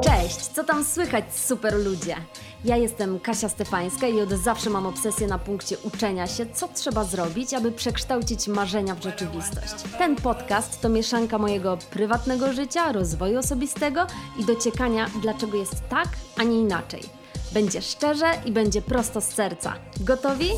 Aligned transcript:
Cześć, 0.00 0.36
co 0.36 0.64
tam 0.64 0.84
słychać 0.84 1.24
super 1.34 1.74
ludzie? 1.74 2.16
Ja 2.64 2.76
jestem 2.76 3.20
Kasia 3.20 3.48
Stefańska 3.48 4.06
i 4.06 4.20
od 4.20 4.30
zawsze 4.30 4.70
mam 4.70 4.86
obsesję 4.86 5.26
na 5.26 5.38
punkcie 5.38 5.76
uczenia 5.78 6.26
się, 6.26 6.46
co 6.46 6.68
trzeba 6.68 7.04
zrobić, 7.04 7.54
aby 7.54 7.72
przekształcić 7.72 8.48
marzenia 8.48 8.94
w 8.94 9.02
rzeczywistość. 9.02 9.74
Ten 9.98 10.16
podcast 10.16 10.80
to 10.82 10.88
mieszanka 10.88 11.38
mojego 11.38 11.78
prywatnego 11.90 12.52
życia, 12.52 12.92
rozwoju 12.92 13.38
osobistego 13.38 14.06
i 14.38 14.44
dociekania, 14.44 15.06
dlaczego 15.22 15.56
jest 15.56 15.88
tak, 15.88 16.08
a 16.40 16.42
nie 16.42 16.60
inaczej. 16.60 17.19
Będzie 17.54 17.82
szczerze 17.82 18.26
i 18.46 18.52
będzie 18.52 18.82
prosto 18.82 19.20
z 19.20 19.24
serca. 19.24 19.74
Gotowi? 20.00 20.48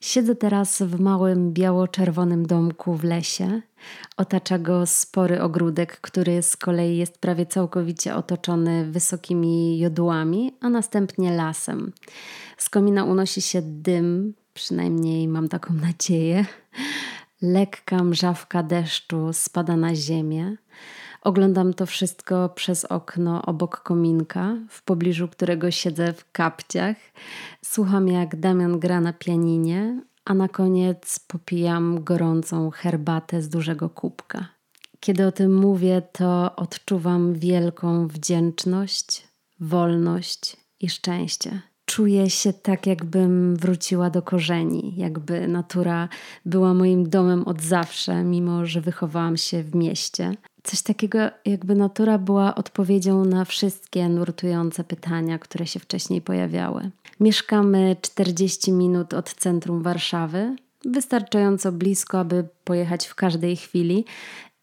Siedzę 0.00 0.34
teraz 0.34 0.82
w 0.82 1.00
małym 1.00 1.52
biało-czerwonym 1.52 2.46
domku 2.46 2.94
w 2.94 3.04
lesie. 3.04 3.60
Otacza 4.16 4.58
go 4.58 4.86
spory 4.86 5.42
ogródek, 5.42 6.00
który 6.00 6.42
z 6.42 6.56
kolei 6.56 6.96
jest 6.96 7.18
prawie 7.18 7.46
całkowicie 7.46 8.14
otoczony 8.14 8.90
wysokimi 8.90 9.78
jodłami, 9.78 10.52
a 10.60 10.68
następnie 10.68 11.32
lasem. 11.32 11.92
Z 12.56 12.68
komina 12.70 13.04
unosi 13.04 13.42
się 13.42 13.62
dym, 13.62 14.34
przynajmniej 14.54 15.28
mam 15.28 15.48
taką 15.48 15.74
nadzieję. 15.86 16.46
Lekka 17.42 18.04
mrzawka 18.04 18.62
deszczu 18.62 19.32
spada 19.32 19.76
na 19.76 19.94
ziemię. 19.94 20.56
Oglądam 21.22 21.74
to 21.74 21.86
wszystko 21.86 22.48
przez 22.48 22.84
okno 22.84 23.42
obok 23.42 23.80
kominka, 23.80 24.56
w 24.68 24.82
pobliżu 24.82 25.28
którego 25.28 25.70
siedzę 25.70 26.12
w 26.12 26.32
kapciach. 26.32 26.96
Słucham, 27.64 28.08
jak 28.08 28.36
Damian 28.36 28.78
gra 28.78 29.00
na 29.00 29.12
pianinie, 29.12 30.02
a 30.24 30.34
na 30.34 30.48
koniec 30.48 31.18
popijam 31.18 32.04
gorącą 32.04 32.70
herbatę 32.70 33.42
z 33.42 33.48
dużego 33.48 33.90
kubka. 33.90 34.48
Kiedy 35.00 35.26
o 35.26 35.32
tym 35.32 35.54
mówię, 35.54 36.02
to 36.12 36.56
odczuwam 36.56 37.34
wielką 37.34 38.08
wdzięczność, 38.08 39.28
wolność 39.60 40.56
i 40.80 40.90
szczęście. 40.90 41.71
Czuję 41.92 42.30
się 42.30 42.52
tak, 42.52 42.86
jakbym 42.86 43.56
wróciła 43.56 44.10
do 44.10 44.22
korzeni, 44.22 44.94
jakby 44.96 45.48
natura 45.48 46.08
była 46.46 46.74
moim 46.74 47.08
domem 47.08 47.44
od 47.44 47.62
zawsze, 47.62 48.24
mimo 48.24 48.66
że 48.66 48.80
wychowałam 48.80 49.36
się 49.36 49.62
w 49.62 49.74
mieście. 49.74 50.34
Coś 50.62 50.82
takiego, 50.82 51.18
jakby 51.44 51.74
natura 51.74 52.18
była 52.18 52.54
odpowiedzią 52.54 53.24
na 53.24 53.44
wszystkie 53.44 54.08
nurtujące 54.08 54.84
pytania, 54.84 55.38
które 55.38 55.66
się 55.66 55.80
wcześniej 55.80 56.20
pojawiały. 56.20 56.90
Mieszkamy 57.20 57.96
40 58.00 58.72
minut 58.72 59.14
od 59.14 59.34
centrum 59.34 59.82
Warszawy, 59.82 60.56
wystarczająco 60.84 61.72
blisko, 61.72 62.18
aby 62.18 62.48
pojechać 62.64 63.06
w 63.06 63.14
każdej 63.14 63.56
chwili, 63.56 64.04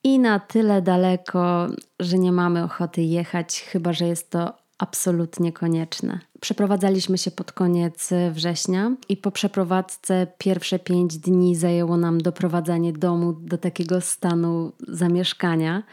i 0.04 0.20
na 0.20 0.40
tyle 0.40 0.82
daleko, 0.82 1.68
że 2.00 2.18
nie 2.18 2.32
mamy 2.32 2.64
ochoty 2.64 3.02
jechać, 3.02 3.62
chyba 3.62 3.94
że 3.94 4.06
jest 4.06 4.30
to 4.30 4.54
absolutnie 4.80 5.54
konieczne. 5.54 6.20
Przeprowadzaliśmy 6.42 7.18
się 7.18 7.32
pod 7.32 7.52
koniec 7.52 8.10
września 8.32 8.92
i 9.10 9.18
po 9.18 9.32
przeprowadzce 9.32 10.28
pierwsze 10.38 10.80
pięć 10.80 11.18
dni 11.18 11.56
zajęło 11.56 11.98
nam 11.98 12.22
doprowadzanie 12.22 12.94
domu 12.94 13.34
do 13.34 13.58
takiego 13.58 14.02
stanu 14.02 14.72
zamieszkania. 14.88 15.84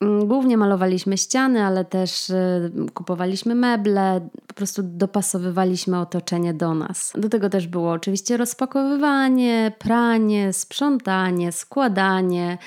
Mm, 0.00 0.26
Głównie 0.28 0.56
malowaliśmy 0.56 1.18
ściany, 1.18 1.64
ale 1.64 1.84
też 1.84 2.30
y, 2.30 2.72
kupowaliśmy 2.94 3.54
meble, 3.54 4.28
po 4.46 4.54
prostu 4.54 4.82
dopasowywaliśmy 4.82 6.00
otoczenie 6.00 6.54
do 6.54 6.74
nas. 6.74 7.12
Do 7.18 7.28
tego 7.28 7.50
też 7.50 7.66
było 7.66 7.92
oczywiście 7.92 8.36
rozpakowywanie, 8.36 9.72
pranie, 9.78 10.52
sprzątanie, 10.52 11.52
składanie. 11.52 12.58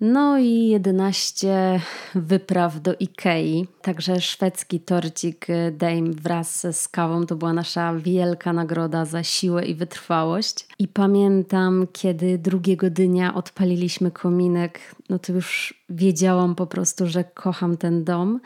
No 0.00 0.38
i 0.38 0.68
11 0.68 1.80
wypraw 2.14 2.80
do 2.80 2.94
Ikei. 3.00 3.66
Także 3.82 4.20
szwedzki 4.20 4.80
torcik 4.80 5.46
Dame 5.72 6.10
wraz 6.10 6.66
z 6.72 6.88
kawą 6.88 7.26
to 7.26 7.36
była 7.36 7.52
nasza 7.52 7.94
wielka 7.94 8.52
nagroda 8.52 9.04
za 9.04 9.22
siłę 9.22 9.64
i 9.64 9.74
wytrwałość. 9.74 10.66
I 10.78 10.88
pamiętam, 10.88 11.86
kiedy 11.92 12.38
drugiego 12.38 12.90
dnia 12.90 13.34
odpaliliśmy 13.34 14.10
kominek, 14.10 14.80
no 15.08 15.18
to 15.18 15.32
już 15.32 15.74
wiedziałam 15.88 16.54
po 16.54 16.66
prostu, 16.66 17.06
że 17.06 17.24
kocham 17.24 17.76
ten 17.76 18.04
dom 18.04 18.40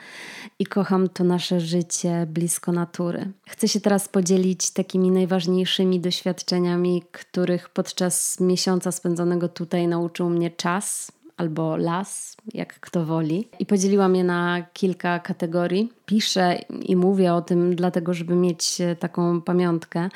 i 0.58 0.66
kocham 0.66 1.08
to 1.08 1.24
nasze 1.24 1.60
życie 1.60 2.26
blisko 2.28 2.72
natury. 2.72 3.32
Chcę 3.48 3.68
się 3.68 3.80
teraz 3.80 4.08
podzielić 4.08 4.70
takimi 4.70 5.10
najważniejszymi 5.10 6.00
doświadczeniami, 6.00 7.02
których 7.12 7.68
podczas 7.68 8.40
miesiąca 8.40 8.92
spędzonego 8.92 9.48
tutaj 9.48 9.88
nauczył 9.88 10.30
mnie 10.30 10.50
czas, 10.50 11.12
albo 11.40 11.76
las, 11.76 12.36
jak 12.54 12.80
kto 12.80 13.04
woli. 13.04 13.48
I 13.58 13.66
podzieliłam 13.66 14.16
je 14.16 14.24
na 14.24 14.62
kilka 14.72 15.18
kategorii. 15.18 15.92
Piszę 16.06 16.58
i 16.82 16.96
mówię 16.96 17.34
o 17.34 17.42
tym, 17.42 17.76
dlatego, 17.76 18.14
żeby 18.14 18.34
mieć 18.34 18.80
e, 18.80 18.96
taką 18.96 19.40
pamiątkę. 19.40 20.08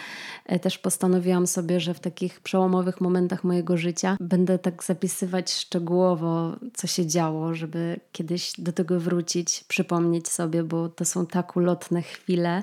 E, 0.46 0.58
Też 0.58 0.78
postanowiłam 0.78 1.46
sobie, 1.46 1.80
że 1.80 1.94
w 1.94 2.00
takich 2.00 2.40
przełomowych 2.40 3.00
momentach 3.00 3.44
mojego 3.44 3.76
życia 3.76 4.16
będę 4.20 4.58
tak 4.58 4.84
zapisywać 4.84 5.52
szczegółowo, 5.52 6.56
co 6.74 6.86
się 6.86 7.06
działo, 7.06 7.54
żeby 7.54 8.00
kiedyś 8.12 8.52
do 8.58 8.72
tego 8.72 9.00
wrócić, 9.00 9.64
przypomnieć 9.68 10.28
sobie, 10.28 10.62
bo 10.62 10.88
to 10.88 11.04
są 11.04 11.26
tak 11.26 11.56
ulotne 11.56 12.02
chwile, 12.02 12.62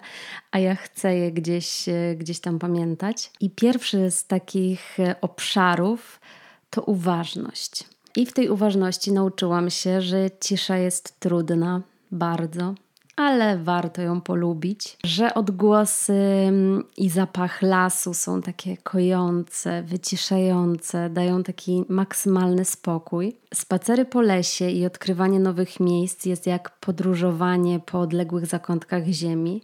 a 0.51 0.59
ja 0.59 0.75
chcę 0.75 1.15
je 1.15 1.31
gdzieś, 1.31 1.89
e, 1.89 2.15
gdzieś 2.17 2.39
tam 2.39 2.59
pamiętać. 2.59 3.31
I 3.39 3.49
pierwszy 3.49 4.11
z 4.11 4.27
takich 4.27 4.97
obszarów 5.21 6.19
to 6.69 6.81
uważność. 6.81 7.83
I 8.15 8.25
w 8.25 8.33
tej 8.33 8.49
uważności 8.49 9.11
nauczyłam 9.11 9.69
się, 9.69 10.01
że 10.01 10.29
cisza 10.39 10.77
jest 10.77 11.19
trudna, 11.19 11.81
bardzo, 12.11 12.75
ale 13.15 13.57
warto 13.57 14.01
ją 14.01 14.21
polubić, 14.21 14.97
że 15.03 15.33
odgłosy 15.33 16.13
mm, 16.13 16.83
i 16.97 17.09
zapach 17.09 17.61
lasu 17.61 18.13
są 18.13 18.41
takie 18.41 18.77
kojące, 18.77 19.83
wyciszające, 19.83 21.09
dają 21.09 21.43
taki 21.43 21.83
maksymalny 21.89 22.65
spokój. 22.65 23.35
Spacery 23.53 24.05
po 24.05 24.21
lesie 24.21 24.69
i 24.69 24.85
odkrywanie 24.85 25.39
nowych 25.39 25.79
miejsc 25.79 26.25
jest 26.25 26.47
jak 26.47 26.79
podróżowanie 26.79 27.79
po 27.79 27.99
odległych 27.99 28.45
zakątkach 28.45 29.07
ziemi. 29.07 29.61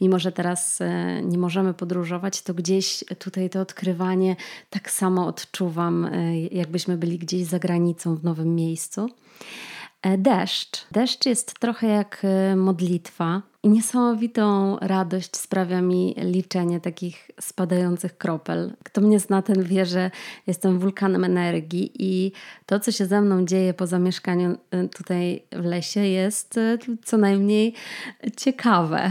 Mimo, 0.00 0.18
że 0.18 0.32
teraz 0.32 0.80
e, 0.80 1.22
nie 1.22 1.38
możemy 1.38 1.74
podróżować, 1.74 2.42
to 2.42 2.54
gdzieś 2.54 3.04
tutaj 3.18 3.50
to 3.50 3.60
odkrywanie 3.60 4.36
tak 4.70 4.90
samo 4.90 5.26
odczuwam, 5.26 6.04
e, 6.04 6.40
jakbyśmy 6.40 6.96
byli 6.96 7.18
gdzieś 7.18 7.44
za 7.44 7.58
granicą 7.58 8.16
w 8.16 8.24
nowym 8.24 8.54
miejscu. 8.54 9.08
E, 10.02 10.18
Deszcz. 10.18 10.86
Deszcz 10.92 11.26
jest 11.26 11.58
trochę 11.58 11.86
jak 11.86 12.22
e, 12.24 12.56
modlitwa 12.56 13.42
i 13.62 13.68
niesamowitą 13.68 14.76
radość 14.80 15.36
sprawia 15.36 15.82
mi 15.82 16.14
liczenie 16.18 16.80
takich 16.80 17.30
spadających 17.40 18.18
kropel. 18.18 18.72
Kto 18.84 19.00
mnie 19.00 19.20
zna, 19.20 19.42
ten 19.42 19.62
wie, 19.62 19.86
że 19.86 20.10
jestem 20.46 20.78
wulkanem 20.78 21.24
energii 21.24 21.92
i 21.98 22.32
to, 22.66 22.80
co 22.80 22.92
się 22.92 23.06
ze 23.06 23.20
mną 23.20 23.44
dzieje 23.44 23.74
po 23.74 23.86
zamieszkaniu 23.86 24.56
e, 24.70 24.88
tutaj 24.88 25.42
w 25.52 25.64
lesie, 25.64 26.00
jest 26.00 26.60
co 27.04 27.16
najmniej 27.16 27.74
ciekawe. 28.36 29.10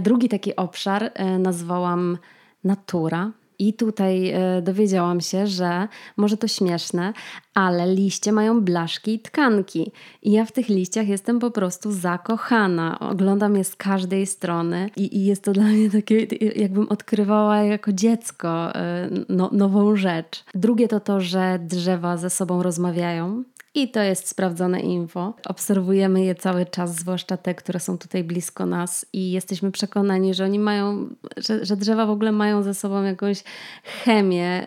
Drugi 0.00 0.28
taki 0.28 0.56
obszar 0.56 1.12
nazwałam 1.38 2.18
natura. 2.64 3.32
I 3.58 3.74
tutaj 3.74 4.30
e, 4.30 4.62
dowiedziałam 4.62 5.20
się, 5.20 5.46
że 5.46 5.88
może 6.16 6.36
to 6.36 6.48
śmieszne, 6.48 7.12
ale 7.54 7.94
liście 7.94 8.32
mają 8.32 8.60
blaszki 8.60 9.14
i 9.14 9.20
tkanki. 9.20 9.92
I 10.22 10.32
ja 10.32 10.44
w 10.44 10.52
tych 10.52 10.68
liściach 10.68 11.08
jestem 11.08 11.38
po 11.38 11.50
prostu 11.50 11.92
zakochana. 11.92 12.98
Oglądam 12.98 13.56
je 13.56 13.64
z 13.64 13.76
każdej 13.76 14.26
strony 14.26 14.90
i, 14.96 15.16
i 15.16 15.24
jest 15.24 15.44
to 15.44 15.52
dla 15.52 15.64
mnie 15.64 15.90
takie, 15.90 16.26
jakbym 16.56 16.88
odkrywała 16.88 17.56
jako 17.56 17.92
dziecko 17.92 18.74
e, 18.74 19.10
no, 19.28 19.50
nową 19.52 19.96
rzecz. 19.96 20.44
Drugie 20.54 20.88
to 20.88 21.00
to, 21.00 21.20
że 21.20 21.58
drzewa 21.62 22.16
ze 22.16 22.30
sobą 22.30 22.62
rozmawiają. 22.62 23.44
I 23.74 23.90
to 23.90 24.00
jest 24.00 24.28
sprawdzone 24.28 24.80
info. 24.80 25.34
Obserwujemy 25.46 26.24
je 26.24 26.34
cały 26.34 26.66
czas, 26.66 26.94
zwłaszcza 26.94 27.36
te, 27.36 27.54
które 27.54 27.80
są 27.80 27.98
tutaj 27.98 28.24
blisko 28.24 28.66
nas, 28.66 29.06
i 29.12 29.30
jesteśmy 29.30 29.72
przekonani, 29.72 30.34
że 30.34 30.44
oni 30.44 30.58
mają, 30.58 31.08
że, 31.36 31.64
że 31.64 31.76
drzewa 31.76 32.06
w 32.06 32.10
ogóle 32.10 32.32
mają 32.32 32.62
ze 32.62 32.74
sobą 32.74 33.02
jakąś 33.02 33.42
chemię, 34.04 34.66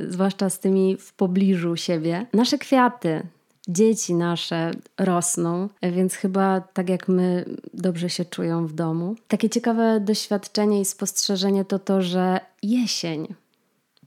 yy, 0.00 0.12
zwłaszcza 0.12 0.50
z 0.50 0.60
tymi 0.60 0.96
w 0.96 1.12
pobliżu 1.12 1.76
siebie. 1.76 2.26
Nasze 2.32 2.58
kwiaty. 2.58 3.22
Dzieci 3.68 4.14
nasze 4.14 4.70
rosną, 4.98 5.68
więc 5.82 6.14
chyba 6.14 6.60
tak 6.60 6.88
jak 6.88 7.08
my 7.08 7.44
dobrze 7.74 8.10
się 8.10 8.24
czują 8.24 8.66
w 8.66 8.72
domu. 8.72 9.16
Takie 9.28 9.50
ciekawe 9.50 10.00
doświadczenie 10.00 10.80
i 10.80 10.84
spostrzeżenie 10.84 11.64
to 11.64 11.78
to, 11.78 12.02
że 12.02 12.40
jesień 12.62 13.34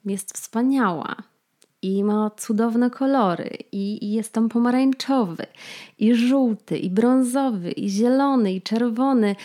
jest 0.06 0.38
wspaniała 0.38 1.16
i 1.81 2.04
ma 2.04 2.31
cudowne 2.38 2.89
kolory 2.89 3.50
i, 3.72 4.06
i 4.06 4.12
jest 4.12 4.33
tam 4.33 4.50
pomarańczowy 4.50 5.45
i 6.00 6.16
żółty 6.16 6.78
i 6.78 6.89
brązowy 6.89 7.72
i 7.72 7.89
zielony 7.89 8.54
i 8.54 8.62
czerwony 8.62 9.36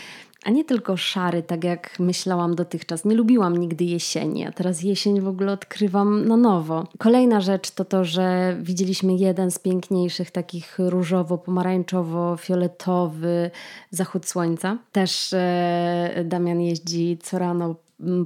a 0.46 0.50
nie 0.50 0.64
tylko 0.64 0.96
szary, 0.96 1.42
tak 1.42 1.64
jak 1.64 1.98
myślałam 1.98 2.54
dotychczas. 2.54 3.04
Nie 3.04 3.16
lubiłam 3.16 3.56
nigdy 3.56 3.84
jesieni, 3.84 4.46
a 4.46 4.52
teraz 4.52 4.82
jesień 4.82 5.20
w 5.20 5.28
ogóle 5.28 5.52
odkrywam 5.52 6.28
na 6.28 6.36
nowo. 6.36 6.86
Kolejna 6.98 7.40
rzecz 7.40 7.70
to 7.70 7.84
to, 7.84 8.04
że 8.04 8.56
widzieliśmy 8.60 9.14
jeden 9.14 9.50
z 9.50 9.58
piękniejszych 9.58 10.30
takich 10.30 10.78
różowo-pomarańczowo-fioletowy 10.78 13.50
zachód 13.90 14.26
słońca. 14.26 14.78
Też 14.92 15.32
e, 15.32 16.24
Damian 16.24 16.60
jeździ 16.60 17.18
co 17.22 17.38
rano 17.38 17.74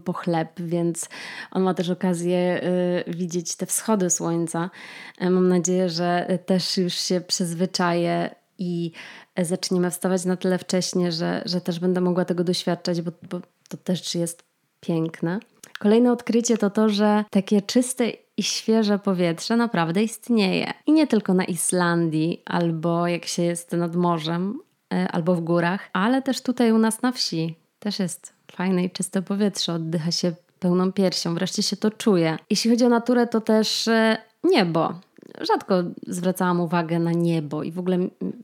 po 0.05 0.13
chleb, 0.13 0.49
więc 0.61 1.09
on 1.51 1.63
ma 1.63 1.75
też 1.75 1.91
okazję 1.91 2.61
y, 3.09 3.13
widzieć 3.13 3.57
te 3.57 3.67
wschody 3.67 4.11
słońca. 4.11 4.71
E, 5.19 5.31
mam 5.31 5.49
nadzieję, 5.49 5.89
że 5.89 6.39
też 6.47 6.77
już 6.77 6.95
się 6.95 7.21
przyzwyczaje 7.21 8.35
i 8.59 8.93
zaczniemy 9.39 9.91
wstawać 9.91 10.25
na 10.25 10.37
tyle 10.37 10.59
wcześnie, 10.59 11.13
że, 11.13 11.43
że 11.47 11.61
też 11.61 11.79
będę 11.79 12.01
mogła 12.01 12.25
tego 12.25 12.45
doświadczać, 12.45 13.03
bo, 13.03 13.11
bo 13.31 13.41
to 13.69 13.77
też 13.77 14.15
jest 14.15 14.43
piękne. 14.81 15.41
Kolejne 15.79 16.13
odkrycie 16.13 16.59
to 16.59 16.71
to, 16.71 16.89
że 16.89 17.25
takie 17.31 17.63
czyste 17.63 18.11
i 18.37 18.43
świeże 18.43 18.99
powietrze 18.99 19.57
naprawdę 19.57 20.03
istnieje. 20.03 20.73
I 20.87 20.93
nie 20.93 21.07
tylko 21.07 21.35
na 21.35 21.45
Islandii, 21.45 22.43
albo 22.45 23.07
jak 23.07 23.25
się 23.25 23.43
jest 23.43 23.73
nad 23.73 23.97
morzem, 23.97 24.61
e, 24.93 25.09
albo 25.09 25.35
w 25.35 25.41
górach, 25.41 25.91
ale 25.93 26.23
też 26.23 26.43
tutaj 26.43 26.73
u 26.73 26.79
nas 26.79 27.03
na 27.03 27.13
wsi. 27.13 27.55
Też 27.79 27.99
jest 27.99 28.40
fajne 28.53 28.85
i 28.85 28.91
czyste 28.91 29.23
powietrze, 29.23 29.73
oddycha 29.73 30.11
się 30.11 30.33
pełną 30.59 30.93
piersią, 30.93 31.35
wreszcie 31.35 31.63
się 31.63 31.77
to 31.77 31.91
czuje. 31.91 32.37
Jeśli 32.51 32.71
chodzi 32.71 32.85
o 32.85 32.89
naturę, 32.89 33.27
to 33.27 33.41
też 33.41 33.89
e, 33.89 34.17
niebo 34.45 34.95
rzadko 35.41 35.75
zwracałam 36.07 36.61
uwagę 36.61 36.99
na 36.99 37.13
niebo 37.13 37.63
i 37.63 37.73
w 37.73 37.79
ogóle 37.79 37.99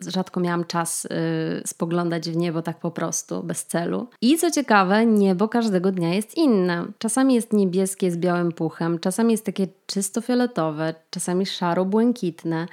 rzadko 0.09 0.41
miałam 0.41 0.65
czas 0.65 1.05
y, 1.05 1.09
spoglądać 1.67 2.31
w 2.31 2.37
niebo 2.37 2.63
tak 2.63 2.81
po 2.81 2.91
prostu, 2.91 3.43
bez 3.43 3.65
celu. 3.65 4.07
I 4.21 4.39
co 4.39 4.51
ciekawe, 4.51 5.07
niebo 5.07 5.49
każdego 5.49 5.93
dnia 5.93 6.15
jest 6.15 6.37
inne. 6.37 6.87
Czasami 6.99 7.35
jest 7.35 7.53
niebieskie 7.53 8.11
z 8.11 8.17
białym 8.17 8.53
puchem, 8.53 8.99
czasami 8.99 9.33
jest 9.33 9.45
takie 9.45 9.69
czysto 9.87 10.21
fioletowe, 10.21 10.95
czasami 11.11 11.47
szaro-błękitne, 11.47 12.67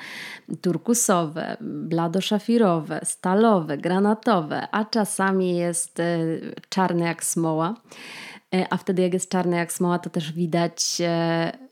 turkusowe, 0.61 1.57
blado-szafirowe, 1.61 2.99
stalowe, 3.03 3.77
granatowe, 3.77 4.67
a 4.71 4.85
czasami 4.85 5.57
jest 5.57 5.99
y, 5.99 6.55
czarne 6.69 7.05
jak 7.05 7.23
smoła. 7.23 7.75
E, 8.53 8.67
a 8.69 8.77
wtedy, 8.77 9.01
jak 9.01 9.13
jest 9.13 9.29
czarny 9.29 9.55
jak 9.57 9.73
smoła, 9.73 9.99
to 9.99 10.09
też 10.09 10.33
widać 10.33 11.01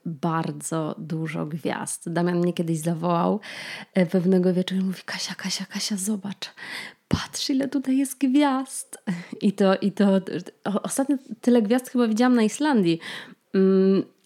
bardzo 0.05 0.95
dużo 0.97 1.45
gwiazd. 1.45 2.09
Damian 2.09 2.39
mnie 2.39 2.53
kiedyś 2.53 2.79
zawołał 2.79 3.39
e, 3.93 4.05
pewnego 4.05 4.53
wieczoru 4.53 4.81
i 4.81 4.83
mówi: 4.83 5.01
Kasia, 5.05 5.35
Kasia, 5.35 5.65
Kasia, 5.65 5.97
zobacz, 5.97 6.53
patrz, 7.07 7.49
ile 7.49 7.67
tutaj 7.67 7.97
jest 7.97 8.17
gwiazd. 8.17 8.97
I 9.41 9.53
to, 9.53 9.75
i 9.75 9.91
to 9.91 10.21
ostatnio 10.83 11.17
tyle 11.41 11.61
gwiazd 11.61 11.89
chyba 11.89 12.07
widziałam 12.07 12.35
na 12.35 12.43
Islandii. 12.43 12.99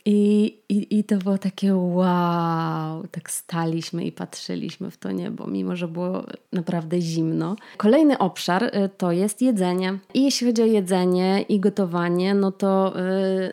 I, 0.08 0.46
i, 0.70 1.00
I 1.00 1.04
to 1.04 1.18
było 1.18 1.38
takie 1.38 1.76
wow, 1.76 3.08
tak 3.12 3.32
staliśmy 3.32 4.06
i 4.06 4.12
patrzyliśmy 4.12 4.92
w 4.92 4.98
to 4.98 5.12
niebo, 5.12 5.48
mimo 5.48 5.76
że 5.76 5.88
było 5.88 6.24
naprawdę 6.54 7.02
zimno. 7.02 7.56
Kolejny 7.78 8.18
obszar 8.18 8.64
y, 8.64 8.90
to 8.98 9.12
jest 9.12 9.42
jedzenie. 9.42 9.98
I 10.14 10.24
jeśli 10.24 10.48
chodzi 10.48 10.62
o 10.62 10.66
jedzenie 10.66 11.42
i 11.50 11.60
gotowanie, 11.60 12.36
no 12.36 12.52
to 12.52 12.94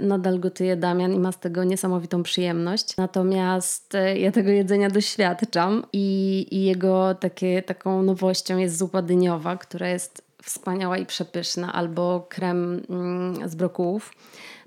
yy, 0.00 0.06
nadal 0.06 0.40
gotuje 0.40 0.76
Damian 0.76 1.14
i 1.14 1.19
ma 1.19 1.32
z 1.32 1.38
tego 1.38 1.64
niesamowitą 1.64 2.22
przyjemność. 2.22 2.96
Natomiast 2.96 3.94
yy, 3.94 4.19
ja 4.19 4.32
tego 4.32 4.50
jedzenia 4.50 4.90
doświadczam 4.90 5.87
i, 5.93 6.46
i 6.50 6.64
jego 6.64 7.14
takie, 7.14 7.62
taką 7.62 8.02
nowością 8.02 8.58
jest 8.58 8.78
zupa 8.78 9.02
dyniowa, 9.02 9.56
która 9.56 9.88
jest 9.88 10.32
wspaniała 10.43 10.98
i 10.98 11.06
przepyszna, 11.06 11.72
albo 11.72 12.26
krem 12.28 12.82
mm, 12.90 13.48
z 13.48 13.55
brokułów 13.55 14.12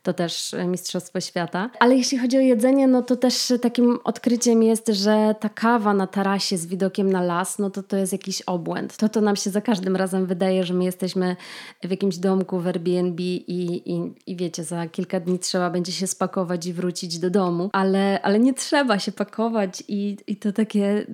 to 0.05 0.13
też 0.13 0.55
Mistrzostwo 0.67 1.21
Świata. 1.21 1.69
Ale 1.79 1.95
jeśli 1.95 2.17
chodzi 2.17 2.37
o 2.37 2.41
jedzenie, 2.41 2.87
no 2.87 3.01
to 3.01 3.15
też 3.15 3.53
takim 3.61 3.99
odkryciem 4.03 4.63
jest, 4.63 4.87
że 4.87 5.35
ta 5.39 5.49
kawa 5.49 5.93
na 5.93 6.07
tarasie 6.07 6.57
z 6.57 6.65
widokiem 6.65 7.11
na 7.11 7.21
las, 7.21 7.59
no 7.59 7.69
to 7.69 7.83
to 7.83 7.97
jest 7.97 8.11
jakiś 8.11 8.41
obłęd. 8.41 8.97
To 8.97 9.09
to 9.09 9.21
nam 9.21 9.35
się 9.35 9.49
za 9.49 9.61
każdym 9.61 9.95
razem 9.95 10.25
wydaje, 10.25 10.63
że 10.63 10.73
my 10.73 10.83
jesteśmy 10.83 11.35
w 11.83 11.91
jakimś 11.91 12.17
domku 12.17 12.59
w 12.59 12.67
Airbnb 12.67 13.23
i, 13.23 13.91
i, 13.91 14.13
i 14.27 14.35
wiecie, 14.35 14.63
za 14.63 14.87
kilka 14.87 15.19
dni 15.19 15.39
trzeba 15.39 15.69
będzie 15.69 15.91
się 15.91 16.07
spakować 16.07 16.65
i 16.65 16.73
wrócić 16.73 17.19
do 17.19 17.29
domu, 17.29 17.69
ale, 17.73 18.21
ale 18.21 18.39
nie 18.39 18.53
trzeba 18.53 18.99
się 18.99 19.11
pakować 19.11 19.83
i, 19.87 20.17
i 20.27 20.35
to 20.35 20.51
takie 20.51 21.05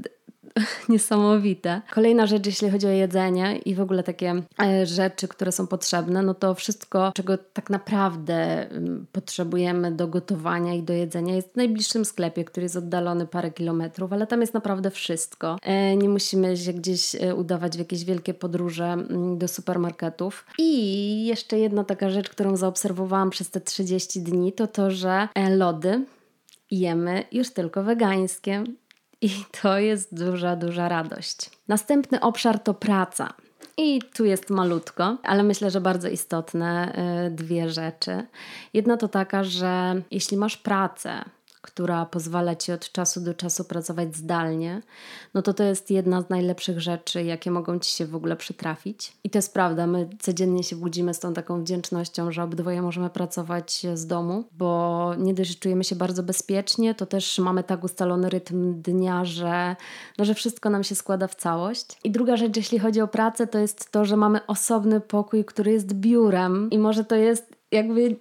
niesamowite. 0.89 1.81
Kolejna 1.93 2.27
rzecz, 2.27 2.45
jeśli 2.45 2.69
chodzi 2.69 2.87
o 2.87 2.89
jedzenie 2.89 3.57
i 3.57 3.75
w 3.75 3.81
ogóle 3.81 4.03
takie 4.03 4.41
e, 4.63 4.85
rzeczy, 4.85 5.27
które 5.27 5.51
są 5.51 5.67
potrzebne, 5.67 6.21
no 6.21 6.33
to 6.33 6.55
wszystko, 6.55 7.11
czego 7.15 7.37
tak 7.37 7.69
naprawdę 7.69 8.69
mm, 8.69 9.05
potrzebujemy 9.11 9.91
do 9.91 10.07
gotowania 10.07 10.73
i 10.73 10.83
do 10.83 10.93
jedzenia, 10.93 11.35
jest 11.35 11.53
w 11.53 11.55
najbliższym 11.55 12.05
sklepie, 12.05 12.45
który 12.45 12.63
jest 12.63 12.75
oddalony 12.75 13.27
parę 13.27 13.51
kilometrów, 13.51 14.13
ale 14.13 14.27
tam 14.27 14.41
jest 14.41 14.53
naprawdę 14.53 14.91
wszystko. 14.91 15.57
E, 15.61 15.95
nie 15.95 16.09
musimy 16.09 16.57
się 16.57 16.73
gdzieś 16.73 17.15
e, 17.15 17.35
udawać 17.35 17.75
w 17.75 17.79
jakieś 17.79 18.05
wielkie 18.05 18.33
podróże 18.33 18.85
mm, 18.85 19.37
do 19.37 19.47
supermarketów. 19.47 20.45
I 20.57 21.25
jeszcze 21.25 21.59
jedna 21.59 21.83
taka 21.83 22.09
rzecz, 22.09 22.29
którą 22.29 22.57
zaobserwowałam 22.57 23.29
przez 23.29 23.49
te 23.49 23.61
30 23.61 24.21
dni, 24.21 24.53
to 24.53 24.67
to, 24.67 24.91
że 24.91 25.27
lody 25.49 26.05
jemy 26.71 27.23
już 27.31 27.49
tylko 27.49 27.83
wegańskie. 27.83 28.63
I 29.21 29.29
to 29.61 29.79
jest 29.79 30.15
duża, 30.15 30.55
duża 30.55 30.89
radość. 30.89 31.49
Następny 31.67 32.19
obszar 32.19 32.59
to 32.59 32.73
praca. 32.73 33.33
I 33.77 34.01
tu 34.13 34.25
jest 34.25 34.49
malutko, 34.49 35.17
ale 35.23 35.43
myślę, 35.43 35.71
że 35.71 35.81
bardzo 35.81 36.07
istotne 36.07 36.95
y, 37.27 37.31
dwie 37.31 37.69
rzeczy. 37.69 38.23
Jedna 38.73 38.97
to 38.97 39.07
taka, 39.07 39.43
że 39.43 40.01
jeśli 40.11 40.37
masz 40.37 40.57
pracę, 40.57 41.23
która 41.61 42.05
pozwala 42.05 42.55
ci 42.55 42.71
od 42.71 42.91
czasu 42.91 43.21
do 43.21 43.33
czasu 43.33 43.63
pracować 43.63 44.15
zdalnie, 44.15 44.81
no 45.33 45.41
to 45.41 45.53
to 45.53 45.63
jest 45.63 45.91
jedna 45.91 46.21
z 46.21 46.29
najlepszych 46.29 46.81
rzeczy, 46.81 47.23
jakie 47.23 47.51
mogą 47.51 47.79
ci 47.79 47.91
się 47.91 48.05
w 48.05 48.15
ogóle 48.15 48.35
przytrafić. 48.35 49.13
I 49.23 49.29
to 49.29 49.37
jest 49.37 49.53
prawda, 49.53 49.87
my 49.87 50.09
codziennie 50.19 50.63
się 50.63 50.75
budzimy 50.75 51.13
z 51.13 51.19
tą 51.19 51.33
taką 51.33 51.61
wdzięcznością, 51.61 52.31
że 52.31 52.43
obydwoje 52.43 52.81
możemy 52.81 53.09
pracować 53.09 53.85
z 53.93 54.07
domu, 54.07 54.43
bo 54.51 55.11
nie 55.17 55.33
dość, 55.33 55.49
że 55.49 55.55
czujemy 55.55 55.83
się 55.83 55.95
bardzo 55.95 56.23
bezpiecznie, 56.23 56.95
to 56.95 57.05
też 57.05 57.39
mamy 57.39 57.63
tak 57.63 57.83
ustalony 57.83 58.29
rytm 58.29 58.81
dnia, 58.81 59.25
że, 59.25 59.75
no, 60.17 60.25
że 60.25 60.33
wszystko 60.33 60.69
nam 60.69 60.83
się 60.83 60.95
składa 60.95 61.27
w 61.27 61.35
całość. 61.35 61.99
I 62.03 62.11
druga 62.11 62.37
rzecz, 62.37 62.57
jeśli 62.57 62.79
chodzi 62.79 63.01
o 63.01 63.07
pracę, 63.07 63.47
to 63.47 63.59
jest 63.59 63.91
to, 63.91 64.05
że 64.05 64.17
mamy 64.17 64.45
osobny 64.47 65.01
pokój, 65.01 65.45
który 65.45 65.71
jest 65.71 65.93
biurem 65.93 66.69
i 66.71 66.77
może 66.77 67.05
to 67.05 67.15
jest 67.15 67.55
jakby 67.71 68.15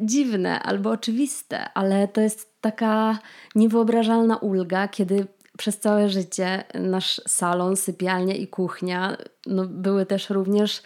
dziwne 0.00 0.62
albo 0.62 0.90
oczywiste, 0.90 1.72
ale 1.74 2.08
to 2.08 2.20
jest 2.20 2.60
taka 2.60 3.18
niewyobrażalna 3.54 4.36
ulga, 4.36 4.88
kiedy 4.88 5.26
przez 5.58 5.78
całe 5.78 6.08
życie 6.08 6.64
nasz 6.74 7.20
salon, 7.28 7.76
sypialnia 7.76 8.34
i 8.34 8.48
kuchnia 8.48 9.16
no, 9.46 9.64
były 9.66 10.06
też 10.06 10.30
również 10.30 10.82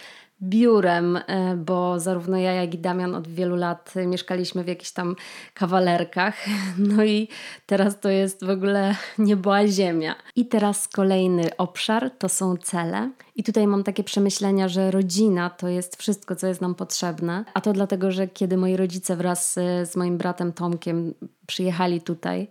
biurem, 0.48 1.16
e, 1.16 1.56
bo 1.56 2.00
zarówno 2.00 2.36
ja, 2.36 2.52
jak 2.52 2.74
i 2.74 2.78
Damian 2.78 3.14
od 3.14 3.28
wielu 3.28 3.56
lat 3.56 3.94
mieszkaliśmy 4.06 4.64
w 4.64 4.68
jakichś 4.68 4.90
tam 4.90 5.16
kawalerkach. 5.54 6.34
No 6.78 7.04
i 7.04 7.28
teraz 7.66 8.00
to 8.00 8.08
jest 8.08 8.44
w 8.44 8.50
ogóle 8.50 8.94
niebo 9.18 9.68
ziemia. 9.68 10.14
I 10.36 10.46
teraz 10.46 10.88
kolejny 10.88 11.56
obszar 11.56 12.10
to 12.18 12.28
są 12.28 12.56
cele. 12.56 13.10
I 13.36 13.42
tutaj 13.42 13.66
mam 13.66 13.84
takie 13.84 14.04
przemyślenia, 14.04 14.68
że 14.68 14.90
rodzina 14.90 15.50
to 15.50 15.68
jest 15.68 15.96
wszystko, 15.96 16.36
co 16.36 16.46
jest 16.46 16.60
nam 16.60 16.74
potrzebne. 16.74 17.44
A 17.54 17.60
to 17.60 17.72
dlatego, 17.72 18.10
że 18.10 18.28
kiedy 18.28 18.56
moi 18.56 18.76
rodzice 18.76 19.16
wraz 19.16 19.58
e, 19.58 19.86
z 19.86 19.96
moim 19.96 20.18
bratem 20.18 20.52
Tomkiem 20.52 21.14
przyjechali 21.46 22.00
tutaj, 22.00 22.48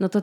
no 0.00 0.08
to 0.08 0.22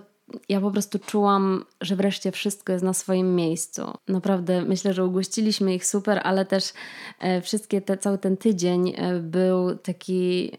ja 0.50 0.62
po 0.62 0.72
prostu 0.72 1.00
czułam, 1.00 1.66
że 1.82 1.96
wreszcie 1.96 2.32
wszystko 2.32 2.74
jest 2.74 2.86
na 2.86 2.94
swoim 2.94 3.36
miejscu. 3.36 3.82
Naprawdę 4.08 4.62
myślę, 4.62 4.94
że 4.94 5.06
ugościliśmy 5.06 5.76
ich 5.76 5.86
super, 5.86 6.22
ale 6.24 6.46
też 6.46 6.74
e, 7.20 7.42
wszystkie 7.42 7.82
te, 7.82 7.98
cały 7.98 8.18
ten 8.18 8.38
tydzień 8.38 8.94
e, 8.98 9.20
był 9.20 9.76
taki 9.76 10.52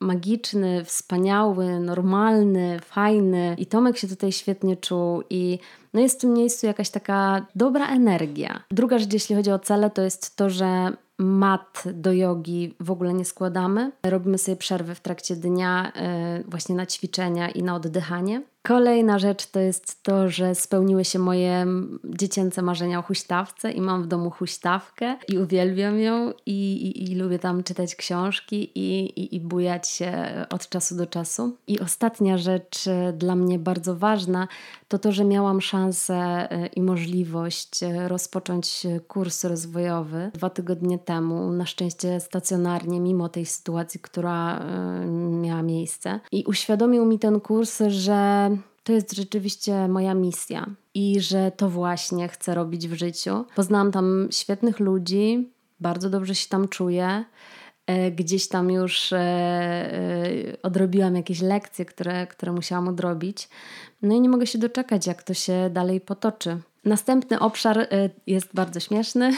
magiczny, 0.00 0.84
wspaniały, 0.84 1.80
normalny, 1.80 2.80
fajny 2.80 3.54
i 3.58 3.66
Tomek 3.66 3.98
się 3.98 4.08
tutaj 4.08 4.32
świetnie 4.32 4.76
czuł 4.76 5.22
i 5.30 5.58
no 5.94 6.00
jest 6.00 6.18
w 6.18 6.20
tym 6.20 6.32
miejscu 6.32 6.66
jakaś 6.66 6.90
taka 6.90 7.46
dobra 7.54 7.88
energia. 7.88 8.62
Druga 8.70 8.98
rzecz, 8.98 9.12
jeśli 9.12 9.36
chodzi 9.36 9.50
o 9.50 9.58
cele, 9.58 9.90
to 9.90 10.02
jest 10.02 10.36
to, 10.36 10.50
że 10.50 10.92
mat 11.18 11.84
do 11.94 12.12
jogi 12.12 12.74
w 12.80 12.90
ogóle 12.90 13.14
nie 13.14 13.24
składamy. 13.24 13.92
Robimy 14.02 14.38
sobie 14.38 14.56
przerwy 14.56 14.94
w 14.94 15.00
trakcie 15.00 15.36
dnia, 15.36 15.92
e, 15.92 16.42
właśnie 16.48 16.74
na 16.74 16.86
ćwiczenia 16.86 17.50
i 17.50 17.62
na 17.62 17.74
oddychanie. 17.74 18.42
Kolejna 18.68 19.18
rzecz 19.18 19.46
to 19.46 19.60
jest 19.60 20.02
to, 20.02 20.28
że 20.30 20.54
spełniły 20.54 21.04
się 21.04 21.18
moje 21.18 21.66
dziecięce 22.04 22.62
marzenia 22.62 22.98
o 22.98 23.02
huśtawce 23.02 23.72
i 23.72 23.80
mam 23.80 24.02
w 24.02 24.06
domu 24.06 24.30
huśtawkę 24.30 25.16
i 25.28 25.38
uwielbiam 25.38 26.00
ją 26.00 26.32
i, 26.46 26.72
i, 26.72 27.12
i 27.12 27.14
lubię 27.14 27.38
tam 27.38 27.62
czytać 27.62 27.96
książki 27.96 28.70
i, 28.74 29.04
i, 29.20 29.36
i 29.36 29.40
bujać 29.40 29.88
się 29.88 30.12
od 30.50 30.68
czasu 30.68 30.96
do 30.96 31.06
czasu. 31.06 31.56
I 31.66 31.80
ostatnia 31.80 32.38
rzecz 32.38 32.86
e, 32.86 33.12
dla 33.12 33.34
mnie 33.34 33.58
bardzo 33.58 33.96
ważna 33.96 34.48
to 34.88 34.98
to, 34.98 35.12
że 35.12 35.24
miałam 35.24 35.60
szansę 35.60 36.14
e, 36.14 36.66
i 36.66 36.82
możliwość 36.82 37.82
e, 37.82 38.08
rozpocząć 38.08 38.86
kurs 39.08 39.44
rozwojowy 39.44 40.30
dwa 40.34 40.50
tygodnie 40.50 40.98
temu, 40.98 41.52
na 41.52 41.66
szczęście 41.66 42.20
stacjonarnie, 42.20 43.00
mimo 43.00 43.28
tej 43.28 43.46
sytuacji, 43.46 44.00
która 44.00 44.64
miała 45.42 45.62
miejsce. 45.62 46.20
I 46.32 46.44
uświadomił 46.44 47.04
mi 47.04 47.18
ten 47.18 47.40
kurs, 47.40 47.82
że 47.88 48.50
to 48.84 48.92
jest 48.92 49.12
rzeczywiście 49.12 49.88
moja 49.88 50.14
misja 50.14 50.66
i 50.94 51.20
że 51.20 51.52
to 51.56 51.68
właśnie 51.68 52.28
chcę 52.28 52.54
robić 52.54 52.88
w 52.88 52.94
życiu. 52.94 53.44
Poznałam 53.54 53.92
tam 53.92 54.28
świetnych 54.30 54.80
ludzi, 54.80 55.50
bardzo 55.80 56.10
dobrze 56.10 56.34
się 56.34 56.48
tam 56.48 56.68
czuję. 56.68 57.24
E, 57.88 58.10
gdzieś 58.10 58.48
tam 58.48 58.70
już 58.70 59.12
e, 59.12 59.18
e, 59.18 59.92
odrobiłam 60.62 61.16
jakieś 61.16 61.40
lekcje, 61.40 61.84
które, 61.84 62.26
które 62.26 62.52
musiałam 62.52 62.88
odrobić. 62.88 63.48
No 64.02 64.14
i 64.14 64.20
nie 64.20 64.28
mogę 64.28 64.46
się 64.46 64.58
doczekać, 64.58 65.06
jak 65.06 65.22
to 65.22 65.34
się 65.34 65.70
dalej 65.70 66.00
potoczy. 66.00 66.58
Następny 66.84 67.40
obszar 67.40 67.88
jest 68.26 68.54
bardzo 68.54 68.80
śmieszny, 68.80 69.32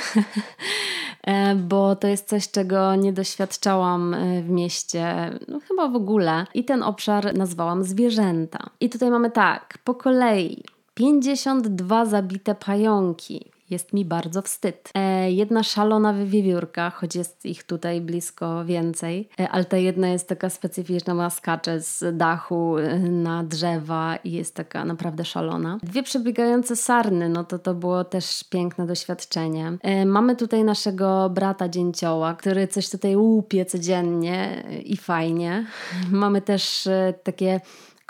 bo 1.69 1.97
to 1.97 2.09
jest 2.09 2.29
coś, 2.29 2.51
czego 2.51 2.95
nie 2.95 3.13
doświadczałam 3.13 4.17
w 4.43 4.49
mieście, 4.49 5.31
no 5.49 5.61
chyba 5.69 5.89
w 5.89 5.97
ogóle. 5.97 6.47
I 6.55 6.65
ten 6.65 6.83
obszar 6.83 7.35
nazwałam 7.35 7.85
zwierzęta. 7.85 8.71
I 8.81 8.91
tutaj 8.91 9.11
mamy 9.11 9.31
tak, 9.31 9.79
po 9.85 9.95
kolei 9.95 10.65
52 10.95 12.07
zabite 12.07 12.55
pająki, 12.55 13.51
jest 13.71 13.93
mi 13.93 14.05
bardzo 14.05 14.43
wstyd. 14.43 14.91
E, 14.95 15.33
jedna 15.33 15.63
szalona 15.63 16.13
wywiewiórka, 16.13 16.91
choć 16.91 17.15
jest 17.17 17.47
ich 17.47 17.65
tutaj 17.65 18.01
blisko 18.01 18.65
więcej, 18.65 19.29
e, 19.41 19.49
ale 19.49 19.65
ta 19.65 19.77
jedna 19.77 20.09
jest 20.09 20.29
taka 20.29 20.51
specyficzna, 20.51 21.15
ma 21.15 21.31
skacze 21.31 21.81
z 21.81 22.17
dachu 22.17 22.79
e, 22.79 22.99
na 22.99 23.45
drzewa 23.45 24.17
i 24.17 24.33
jest 24.33 24.55
taka 24.55 24.85
naprawdę 24.85 25.25
szalona. 25.25 25.79
Dwie 25.83 26.03
przebiegające 26.03 26.77
sarny, 26.77 27.29
no 27.29 27.45
to 27.45 27.59
to 27.59 27.75
było 27.75 28.05
też 28.05 28.45
piękne 28.45 28.87
doświadczenie. 28.87 29.73
E, 29.83 30.07
mamy 30.07 30.37
tutaj 30.37 30.65
naszego 30.65 31.31
brata 31.31 31.69
dzięcioła, 31.69 32.35
który 32.35 32.69
coś 32.69 32.91
tutaj 32.91 33.17
łupie 33.17 33.65
codziennie 33.65 34.65
i 34.85 34.97
fajnie. 34.97 35.67
Mamy 36.11 36.43
też 36.43 36.87
e, 36.87 37.15
takie 37.23 37.61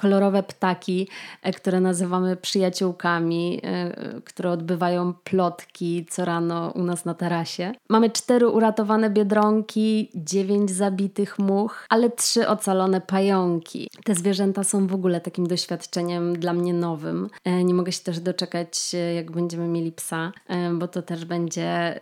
kolorowe 0.00 0.42
ptaki, 0.42 1.08
e, 1.42 1.52
które 1.52 1.80
nazywamy 1.80 2.36
przyjaciółkami, 2.36 3.60
e, 3.62 4.20
które 4.24 4.50
odbywają 4.50 5.14
plotki 5.14 6.06
co 6.10 6.24
rano 6.24 6.72
u 6.74 6.82
nas 6.82 7.04
na 7.04 7.14
tarasie. 7.14 7.72
Mamy 7.88 8.10
cztery 8.10 8.48
uratowane 8.48 9.10
biedronki, 9.10 10.10
dziewięć 10.14 10.70
zabitych 10.70 11.38
much, 11.38 11.86
ale 11.88 12.10
trzy 12.10 12.48
ocalone 12.48 13.00
pająki. 13.00 13.88
Te 14.04 14.14
zwierzęta 14.14 14.64
są 14.64 14.86
w 14.86 14.94
ogóle 14.94 15.20
takim 15.20 15.46
doświadczeniem 15.46 16.38
dla 16.38 16.52
mnie 16.52 16.74
nowym. 16.74 17.30
E, 17.44 17.64
nie 17.64 17.74
mogę 17.74 17.92
się 17.92 18.02
też 18.02 18.20
doczekać, 18.20 18.92
jak 19.16 19.30
będziemy 19.30 19.68
mieli 19.68 19.92
psa, 19.92 20.32
bo 20.72 20.88
to 20.88 21.02
też 21.02 21.24
będzie 21.24 22.00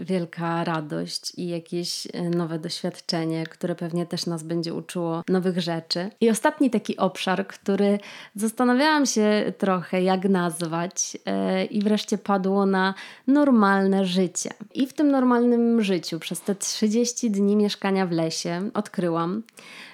wielka 0.00 0.64
radość 0.64 1.32
i 1.36 1.48
jakieś 1.48 2.08
nowe 2.36 2.58
doświadczenie, 2.58 3.46
które 3.46 3.74
pewnie 3.74 4.06
też 4.06 4.26
nas 4.26 4.42
będzie 4.42 4.74
uczyło 4.74 5.22
nowych 5.28 5.60
rzeczy. 5.60 6.10
I 6.20 6.30
ostatni 6.30 6.70
taki 6.70 6.96
obszar, 6.96 7.25
obszar, 7.26 7.46
który 7.46 7.98
zastanawiałam 8.34 9.06
się 9.06 9.52
trochę, 9.58 10.02
jak 10.02 10.28
nazwać, 10.28 11.16
e, 11.26 11.64
i 11.64 11.82
wreszcie 11.82 12.18
padło 12.18 12.66
na 12.66 12.94
normalne 13.26 14.04
życie. 14.04 14.50
I 14.74 14.86
w 14.86 14.92
tym 14.92 15.10
normalnym 15.10 15.82
życiu, 15.82 16.18
przez 16.18 16.40
te 16.40 16.54
30 16.54 17.30
dni 17.30 17.56
mieszkania 17.56 18.06
w 18.06 18.10
lesie, 18.10 18.70
odkryłam, 18.74 19.42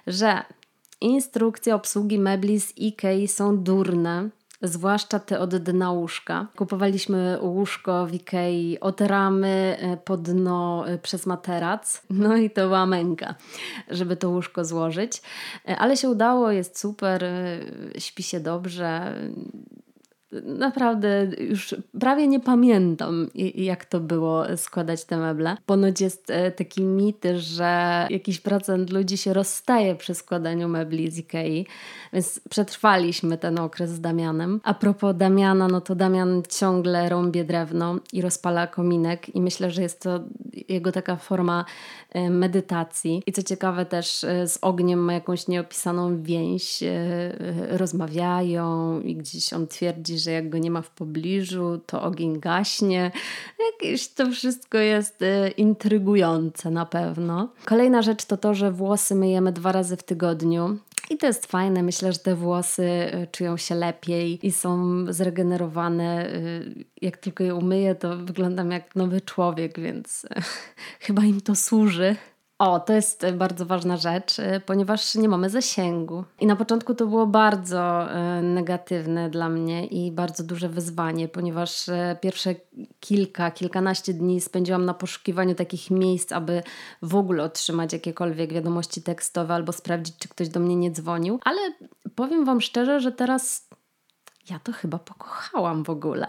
że 0.06 0.42
instrukcje 1.00 1.74
obsługi 1.74 2.18
mebli 2.18 2.60
z 2.60 2.72
IKEA 2.78 3.28
są 3.28 3.58
durne 3.58 4.28
zwłaszcza 4.62 5.18
te 5.18 5.38
od 5.38 5.56
dna 5.56 5.90
łóżka. 5.90 6.46
Kupowaliśmy 6.56 7.38
łóżko 7.40 8.06
w 8.06 8.14
Ikei 8.14 8.80
od 8.80 9.00
ramy 9.00 9.76
e, 9.80 9.96
pod 9.96 10.22
dno 10.22 10.88
e, 10.88 10.98
przez 10.98 11.26
materac, 11.26 12.02
no 12.10 12.36
i 12.36 12.50
to 12.50 12.60
była 12.60 12.86
męka, 12.86 13.34
żeby 13.90 14.16
to 14.16 14.30
łóżko 14.30 14.64
złożyć, 14.64 15.22
e, 15.68 15.76
ale 15.76 15.96
się 15.96 16.08
udało, 16.08 16.50
jest 16.50 16.78
super, 16.78 17.24
śpi 17.98 18.22
się 18.22 18.40
dobrze, 18.40 19.14
naprawdę 20.44 21.26
już 21.38 21.74
prawie 22.00 22.28
nie 22.28 22.40
pamiętam, 22.40 23.30
jak 23.54 23.84
to 23.84 24.00
było 24.00 24.56
składać 24.56 25.04
te 25.04 25.16
meble. 25.16 25.56
Ponoć 25.66 26.00
jest 26.00 26.30
e, 26.30 26.50
taki 26.50 26.82
mit, 26.82 27.24
że 27.36 28.06
jakiś 28.10 28.40
procent 28.40 28.90
ludzi 28.90 29.16
się 29.16 29.32
rozstaje 29.32 29.94
przy 29.94 30.14
składaniu 30.14 30.68
mebli 30.68 31.10
z 31.10 31.18
Ikei, 31.18 31.66
więc 32.12 32.40
przetrwaliśmy 32.50 33.38
ten 33.38 33.58
okres 33.58 33.90
z 33.90 34.00
Damianem. 34.00 34.60
A 34.64 34.74
propos 34.74 35.16
Damiana, 35.16 35.68
no 35.68 35.80
to 35.80 35.94
Damian 35.94 36.42
ciągle 36.48 37.08
rąbie 37.08 37.44
drewno 37.44 37.98
i 38.12 38.22
rozpala 38.22 38.66
kominek 38.66 39.34
i 39.34 39.40
myślę, 39.40 39.70
że 39.70 39.82
jest 39.82 40.02
to 40.02 40.20
jego 40.68 40.92
taka 40.92 41.16
forma 41.16 41.64
e, 42.10 42.30
medytacji. 42.30 43.22
I 43.26 43.32
co 43.32 43.42
ciekawe 43.42 43.86
też 43.86 44.24
e, 44.24 44.48
z 44.48 44.58
ogniem 44.62 44.98
ma 44.98 45.12
jakąś 45.12 45.48
nieopisaną 45.48 46.22
więź, 46.22 46.82
rozmawiają 47.70 49.00
i 49.00 49.16
gdzieś 49.16 49.52
on 49.52 49.66
twierdzi, 49.66 50.18
że 50.22 50.30
jak 50.30 50.50
go 50.50 50.58
nie 50.58 50.70
ma 50.70 50.82
w 50.82 50.90
pobliżu, 50.90 51.80
to 51.86 52.02
ogień 52.02 52.40
gaśnie. 52.40 53.10
Jakieś 53.72 54.08
to 54.08 54.30
wszystko 54.30 54.78
jest 54.78 55.22
y, 55.22 55.50
intrygujące 55.56 56.70
na 56.70 56.86
pewno. 56.86 57.48
Kolejna 57.64 58.02
rzecz 58.02 58.24
to 58.24 58.36
to, 58.36 58.54
że 58.54 58.72
włosy 58.72 59.14
myjemy 59.14 59.52
dwa 59.52 59.72
razy 59.72 59.96
w 59.96 60.02
tygodniu. 60.02 60.78
I 61.10 61.16
to 61.16 61.26
jest 61.26 61.46
fajne. 61.46 61.82
Myślę, 61.82 62.12
że 62.12 62.18
te 62.18 62.34
włosy 62.34 62.82
y, 62.82 63.26
czują 63.32 63.56
się 63.56 63.74
lepiej 63.74 64.46
i 64.46 64.52
są 64.52 65.04
zregenerowane. 65.08 66.34
Y, 66.34 66.84
jak 67.02 67.16
tylko 67.16 67.44
je 67.44 67.54
umyję, 67.54 67.94
to 67.94 68.16
wyglądam 68.16 68.70
jak 68.70 68.96
nowy 68.96 69.20
człowiek, 69.20 69.80
więc 69.80 70.26
chyba 71.06 71.22
im 71.24 71.40
to 71.40 71.54
służy. 71.54 72.16
O, 72.62 72.80
to 72.80 72.92
jest 72.92 73.26
bardzo 73.34 73.66
ważna 73.66 73.96
rzecz, 73.96 74.38
y, 74.38 74.60
ponieważ 74.66 75.14
nie 75.14 75.28
mamy 75.28 75.50
zasięgu. 75.50 76.24
I 76.40 76.46
na 76.46 76.56
początku 76.56 76.94
to 76.94 77.06
było 77.06 77.26
bardzo 77.26 78.08
y, 78.38 78.42
negatywne 78.42 79.30
dla 79.30 79.48
mnie 79.48 79.86
i 79.86 80.12
bardzo 80.12 80.44
duże 80.44 80.68
wyzwanie, 80.68 81.28
ponieważ 81.28 81.86
pierwsze 82.20 82.54
kilka, 83.00 83.50
kilkanaście 83.50 84.14
dni 84.14 84.40
spędziłam 84.40 84.84
na 84.84 84.94
poszukiwaniu 84.94 85.54
takich 85.54 85.90
miejsc, 85.90 86.32
aby 86.32 86.62
w 87.02 87.14
ogóle 87.14 87.44
otrzymać 87.44 87.92
jakiekolwiek 87.92 88.52
wiadomości 88.52 89.02
tekstowe 89.02 89.54
albo 89.54 89.72
sprawdzić, 89.72 90.16
czy 90.18 90.28
ktoś 90.28 90.48
do 90.48 90.60
mnie 90.60 90.76
nie 90.76 90.90
dzwonił. 90.90 91.40
Ale 91.44 91.60
powiem 92.14 92.44
Wam 92.44 92.60
szczerze, 92.60 93.00
że 93.00 93.12
teraz 93.12 93.68
ja 94.50 94.58
to 94.58 94.72
chyba 94.72 94.98
pokochałam 94.98 95.84
w 95.84 95.90
ogóle. 95.90 96.26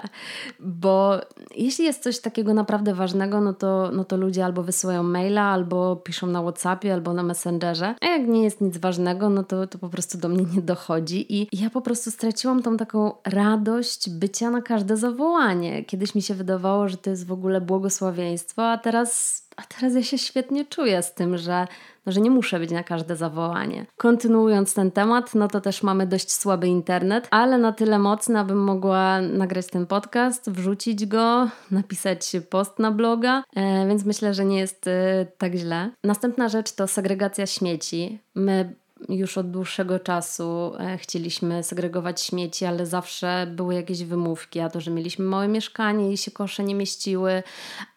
Bo 0.59 1.19
jeśli 1.55 1.85
jest 1.85 2.03
coś 2.03 2.19
takiego 2.19 2.53
naprawdę 2.53 2.93
ważnego, 2.93 3.41
no 3.41 3.53
to, 3.53 3.91
no 3.93 4.03
to 4.03 4.17
ludzie 4.17 4.45
albo 4.45 4.63
wysyłają 4.63 5.03
maila, 5.03 5.41
albo 5.41 5.95
piszą 5.95 6.27
na 6.27 6.41
WhatsAppie, 6.41 6.93
albo 6.93 7.13
na 7.13 7.23
Messengerze. 7.23 7.95
A 8.01 8.05
jak 8.05 8.27
nie 8.27 8.43
jest 8.43 8.61
nic 8.61 8.77
ważnego, 8.77 9.29
no 9.29 9.43
to, 9.43 9.67
to 9.67 9.77
po 9.77 9.89
prostu 9.89 10.17
do 10.17 10.29
mnie 10.29 10.45
nie 10.55 10.61
dochodzi. 10.61 11.41
I 11.41 11.61
ja 11.61 11.69
po 11.69 11.81
prostu 11.81 12.11
straciłam 12.11 12.63
tą 12.63 12.77
taką 12.77 13.11
radość 13.25 14.09
bycia 14.09 14.49
na 14.49 14.61
każde 14.61 14.97
zawołanie. 14.97 15.85
Kiedyś 15.85 16.15
mi 16.15 16.21
się 16.21 16.33
wydawało, 16.33 16.89
że 16.89 16.97
to 16.97 17.09
jest 17.09 17.27
w 17.27 17.31
ogóle 17.31 17.61
błogosławieństwo, 17.61 18.71
a 18.71 18.77
teraz, 18.77 19.43
a 19.55 19.61
teraz 19.61 19.93
ja 19.93 20.03
się 20.03 20.17
świetnie 20.17 20.65
czuję 20.65 21.03
z 21.03 21.13
tym, 21.13 21.37
że 21.37 21.67
no, 22.05 22.11
że 22.11 22.21
nie 22.21 22.31
muszę 22.31 22.59
być 22.59 22.71
na 22.71 22.83
każde 22.83 23.15
zawołanie. 23.15 23.85
Kontynuując 23.97 24.73
ten 24.73 24.91
temat, 24.91 25.35
no 25.35 25.47
to 25.47 25.61
też 25.61 25.83
mamy 25.83 26.07
dość 26.07 26.31
słaby 26.31 26.67
internet, 26.67 27.27
ale 27.31 27.57
na 27.57 27.71
tyle 27.71 27.99
mocny, 27.99 28.39
abym 28.39 28.63
mogła 28.63 29.21
nagrać 29.21 29.67
ten 29.67 29.85
podcast, 29.85 30.51
wrzucić 30.51 31.05
go, 31.05 31.49
napisać 31.71 32.31
post 32.49 32.79
na 32.79 32.91
bloga, 32.91 33.43
e, 33.55 33.87
więc 33.87 34.05
myślę, 34.05 34.33
że 34.33 34.45
nie 34.45 34.59
jest 34.59 34.87
e, 34.87 35.25
tak 35.37 35.55
źle. 35.55 35.89
Następna 36.03 36.49
rzecz 36.49 36.71
to 36.71 36.87
segregacja 36.87 37.45
śmieci. 37.45 38.19
My 38.35 38.75
już 39.09 39.37
od 39.37 39.51
dłuższego 39.51 39.99
czasu 39.99 40.71
e, 40.79 40.97
chcieliśmy 40.97 41.63
segregować 41.63 42.21
śmieci, 42.21 42.65
ale 42.65 42.85
zawsze 42.85 43.47
były 43.55 43.73
jakieś 43.73 44.03
wymówki, 44.03 44.59
a 44.59 44.69
to, 44.69 44.81
że 44.81 44.91
mieliśmy 44.91 45.25
małe 45.25 45.47
mieszkanie 45.47 46.11
i 46.11 46.17
się 46.17 46.31
kosze 46.31 46.63
nie 46.63 46.75
mieściły, 46.75 47.43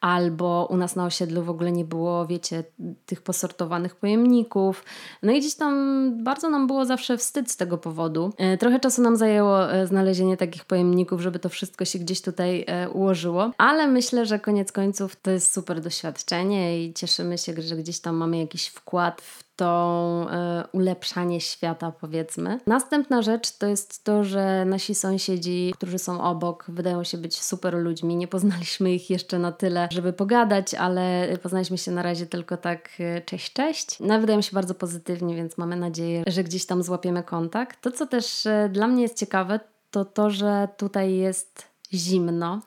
albo 0.01 0.69
u 0.71 0.77
nas 0.77 0.97
na 0.97 1.07
osiedlu 1.07 1.43
w 1.43 1.51
ogóle 1.51 1.73
nie 1.73 1.85
było, 1.85 2.27
wiecie, 2.27 2.65
tych 3.07 3.23
posortowanych 3.23 3.97
pojemników. 3.97 4.85
No 5.23 5.33
i 5.33 5.41
gdzieś 5.41 5.55
tam 5.55 6.11
bardzo 6.25 6.51
nam 6.51 6.67
było 6.67 6.85
zawsze 6.85 7.19
wstyd 7.19 7.51
z 7.51 7.57
tego 7.57 7.79
powodu. 7.79 8.33
E, 8.39 8.59
trochę 8.59 8.81
czasu 8.81 9.03
nam 9.03 9.17
zajęło 9.17 9.73
e, 9.73 9.87
znalezienie 9.87 10.37
takich 10.37 10.65
pojemników, 10.65 11.21
żeby 11.21 11.39
to 11.39 11.49
wszystko 11.49 11.85
się 11.85 11.99
gdzieś 11.99 12.21
tutaj 12.23 12.67
ułożyło, 12.93 13.51
ale 13.59 13.89
myślę, 13.89 14.27
że 14.27 14.39
koniec 14.39 14.73
końców 14.73 15.17
to 15.17 15.31
jest 15.31 15.55
super 15.55 15.81
doświadczenie 15.81 16.85
i 16.85 16.95
cieszymy 16.95 17.39
się, 17.39 17.53
że 17.59 17.77
gdzieś 17.77 18.01
tam 18.01 18.17
mamy 18.17 18.39
jakiś 18.39 18.67
wkład 18.67 19.21
w 19.21 19.46
to 19.57 20.27
e, 20.31 20.65
ulepszanie 20.73 21.41
świata, 21.41 21.93
powiedzmy. 22.01 22.61
Następna 22.67 23.23
rzecz 23.23 23.53
to 23.53 23.67
jest 23.67 24.05
to, 24.05 24.25
że 24.25 24.65
nasi 24.65 24.95
sąsiedzi, 24.95 25.73
którzy 25.77 25.99
są 25.99 26.21
obok, 26.21 26.65
wydają 26.69 27.05
się 27.05 27.19
być 27.19 27.43
super 27.43 27.75
ludźmi. 27.75 28.17
Nie 28.17 28.29
poznaliśmy 28.29 28.95
ich 28.95 29.11
jeszcze 29.11 29.39
na 29.39 29.53
tyle, 29.53 29.89
żeby 29.91 30.13
pogadać, 30.13 30.75
ale 30.75 31.29
poznaliśmy 31.43 31.79
się 31.79 31.91
na 31.91 32.03
razie 32.03 32.27
tylko 32.27 32.57
tak 32.57 32.89
e, 33.01 33.21
cześć, 33.21 33.53
cześć. 33.53 34.01
No, 34.01 34.21
wydają 34.21 34.43
się 34.43 34.55
bardzo 34.55 34.75
pozytywnie, 34.75 35.37
więc 35.37 35.59
mamy 35.59 35.77
nadzieję, 35.77 36.25
że 36.27 36.45
gdzieś 36.45 36.67
tam 36.67 36.83
złapiemy 36.83 37.23
kontakt. 37.23 37.81
To, 37.81 37.91
co 37.91 38.07
też 38.07 38.47
e, 38.47 38.69
dla 38.73 38.87
mnie 38.87 39.03
jest 39.03 39.19
ciekawe, 39.19 39.61
to 39.91 40.05
to, 40.05 40.31
że 40.31 40.69
tutaj 40.77 41.15
jest 41.15 41.65
zimno. 41.93 42.61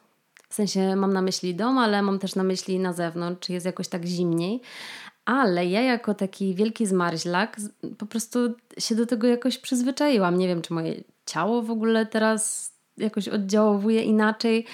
W 0.49 0.53
sensie 0.53 0.95
mam 0.95 1.13
na 1.13 1.21
myśli 1.21 1.55
dom, 1.55 1.77
ale 1.77 2.01
mam 2.01 2.19
też 2.19 2.35
na 2.35 2.43
myśli 2.43 2.79
na 2.79 2.93
zewnątrz, 2.93 3.49
jest 3.49 3.65
jakoś 3.65 3.87
tak 3.87 4.05
zimniej 4.05 4.61
ale 5.29 5.65
ja 5.65 5.81
jako 5.81 6.13
taki 6.13 6.55
wielki 6.55 6.85
zmarzlak 6.85 7.57
po 7.97 8.05
prostu 8.05 8.39
się 8.77 8.95
do 8.95 9.05
tego 9.05 9.27
jakoś 9.27 9.57
przyzwyczaiłam. 9.57 10.37
Nie 10.37 10.47
wiem, 10.47 10.61
czy 10.61 10.73
moje 10.73 11.03
ciało 11.25 11.61
w 11.61 11.71
ogóle 11.71 12.05
teraz 12.05 12.71
jakoś 12.97 13.27
oddziałuje 13.27 14.03
inaczej. 14.03 14.65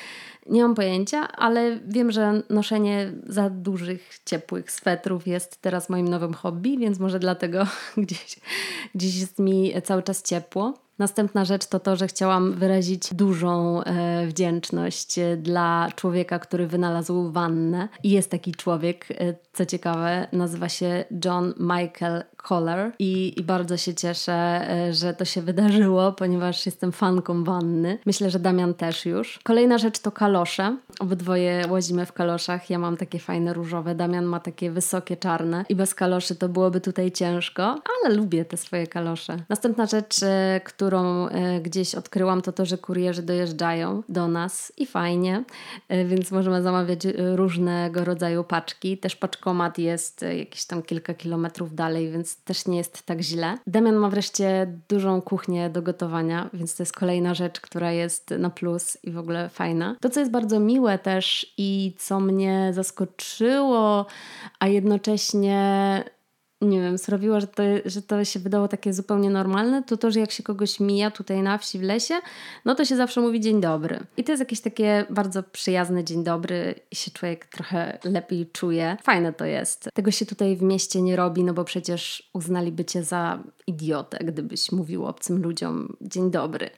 Nie 0.46 0.62
mam 0.62 0.76
pojęcia, 0.76 1.28
ale 1.28 1.80
wiem, 1.88 2.12
że 2.12 2.42
noszenie 2.50 3.12
za 3.28 3.50
dużych, 3.50 4.20
ciepłych 4.26 4.72
swetrów 4.72 5.28
jest 5.28 5.62
teraz 5.62 5.90
moim 5.90 6.08
nowym 6.08 6.34
hobby, 6.34 6.78
więc 6.78 7.00
może 7.00 7.20
dlatego 7.20 7.68
gdzieś, 7.98 8.40
gdzieś 8.96 9.16
jest 9.20 9.40
mi 9.40 9.74
cały 9.84 10.04
czas 10.04 10.24
ciepło. 10.24 10.74
Następna 11.00 11.46
rzecz 11.46 11.66
to 11.66 11.80
to, 11.80 11.96
że 11.96 12.08
chciałam 12.08 12.54
wyrazić 12.54 13.14
dużą 13.14 13.84
e, 13.84 14.28
wdzięczność 14.28 15.16
dla 15.38 15.90
człowieka, 15.96 16.40
który 16.40 16.68
wynalazł 16.68 17.32
wannę. 17.32 17.90
I 18.04 18.10
jest 18.10 18.32
taki 18.32 18.52
człowiek, 18.52 19.08
e, 19.12 19.34
co 19.56 19.66
ciekawe, 19.66 20.28
nazywa 20.32 20.70
się 20.70 21.06
John 21.26 21.54
Michael 21.60 22.24
Collar 22.48 22.92
i, 23.00 23.40
i 23.40 23.44
bardzo 23.44 23.78
się 23.78 23.94
cieszę, 23.94 24.34
e, 24.34 24.94
że 24.94 25.14
to 25.14 25.26
się 25.26 25.42
wydarzyło, 25.42 26.12
ponieważ 26.12 26.66
jestem 26.66 26.92
fanką 26.92 27.44
wanny. 27.44 28.00
Myślę, 28.06 28.30
że 28.30 28.40
Damian 28.40 28.74
też 28.74 29.06
już. 29.06 29.40
Kolejna 29.44 29.78
rzecz 29.78 30.00
to 30.00 30.12
kalosze. 30.12 30.78
Obydwoje 31.00 31.66
łazimy 31.70 32.06
w 32.06 32.14
kaloszach. 32.14 32.70
Ja 32.70 32.80
mam 32.80 32.98
takie 32.98 33.20
fajne 33.20 33.54
różowe, 33.54 33.96
Damian 33.96 34.26
ma 34.26 34.40
takie 34.40 34.72
wysokie 34.72 35.18
czarne 35.18 35.66
i 35.70 35.76
bez 35.76 35.96
kaloszy 35.96 36.36
to 36.36 36.50
byłoby 36.50 36.82
tutaj 36.82 37.12
ciężko, 37.12 37.64
ale 37.64 38.16
lubię 38.16 38.46
te 38.46 38.58
swoje 38.58 38.88
kalosze. 38.88 39.38
Następna 39.50 39.86
rzecz, 39.86 40.24
e, 40.24 40.62
którą 40.66 41.28
e, 41.28 41.62
gdzieś 41.62 41.96
odkryłam, 41.96 42.42
to 42.42 42.52
to, 42.52 42.66
że 42.66 42.78
kurierzy 42.78 43.24
dojeżdżają 43.24 44.04
do 44.10 44.28
nas 44.28 44.74
i 44.78 44.86
fajnie, 44.86 45.44
więc 46.06 46.32
możemy 46.32 46.62
zamawiać 46.62 47.00
różnego 47.36 48.06
rodzaju 48.06 48.44
paczki. 48.44 48.98
Też 48.98 49.16
paczkomat 49.46 49.78
jest 49.78 50.26
jakieś 50.40 50.66
tam 50.66 50.84
kilka 50.84 51.14
kilometrów 51.14 51.76
dalej, 51.76 52.12
więc 52.12 52.36
też 52.36 52.68
nie 52.68 52.78
jest 52.78 53.04
tak 53.04 53.22
źle. 53.22 53.58
Damian 53.68 53.96
ma 53.96 54.10
wreszcie 54.10 54.68
dużą 54.90 55.22
kuchnię 55.22 55.70
do 55.70 55.82
gotowania, 55.82 56.50
więc 56.54 56.76
to 56.76 56.84
jest 56.84 56.94
kolejna 56.94 57.34
rzecz, 57.34 57.62
która 57.62 57.92
jest 57.92 58.30
na 58.30 58.50
plus 58.50 58.98
i 59.04 59.12
w 59.12 59.18
ogóle 59.18 59.50
fajna. 59.50 59.96
To, 60.02 60.10
co 60.10 60.20
jest 60.20 60.32
bardzo 60.32 60.60
miłe 60.60 61.00
też 61.00 61.54
i 61.58 61.94
co 61.98 62.20
mnie 62.20 62.72
zaskoczyło, 62.74 64.06
a 64.60 64.68
jednocześnie 64.68 66.04
nie 66.62 66.82
wiem, 66.82 66.98
sprawiło, 66.98 67.42
że 67.42 67.48
to, 67.48 67.64
że 67.86 68.02
to 68.02 68.26
się 68.26 68.40
wydało 68.40 68.68
takie 68.68 68.94
zupełnie 68.94 69.30
normalne, 69.30 69.84
to 69.84 69.98
to, 69.98 70.12
że 70.12 70.20
jak 70.20 70.32
się 70.32 70.44
kogoś 70.44 70.80
mija 70.80 71.12
tutaj 71.12 71.42
na 71.42 71.58
wsi, 71.58 71.80
w 71.80 71.82
lesie, 71.82 72.14
no 72.66 72.76
to 72.76 72.86
się 72.86 72.96
zawsze 72.96 73.22
mówi 73.22 73.40
dzień 73.40 73.62
dobry. 73.62 74.00
I 74.18 74.24
to 74.24 74.32
jest 74.32 74.40
jakieś 74.40 74.62
takie 74.62 75.06
bardzo 75.10 75.44
przyjazne 75.44 76.04
dzień 76.04 76.24
dobry 76.24 76.76
i 76.92 76.96
się 76.96 77.12
człowiek 77.12 77.46
trochę 77.46 78.00
lepiej 78.04 78.48
czuje. 78.48 78.98
Fajne 79.04 79.34
to 79.34 79.46
jest. 79.46 79.90
Tego 79.94 80.12
się 80.12 80.26
tutaj 80.26 80.56
w 80.58 80.62
mieście 80.62 81.02
nie 81.02 81.16
robi, 81.16 81.44
no 81.44 81.54
bo 81.54 81.64
przecież 81.64 82.30
uznaliby 82.34 82.86
cię 82.86 83.04
za 83.04 83.44
idiotę, 83.68 84.18
gdybyś 84.18 84.72
mówił 84.72 85.06
obcym 85.06 85.42
ludziom 85.42 85.98
dzień 86.02 86.32
dobry. 86.32 86.70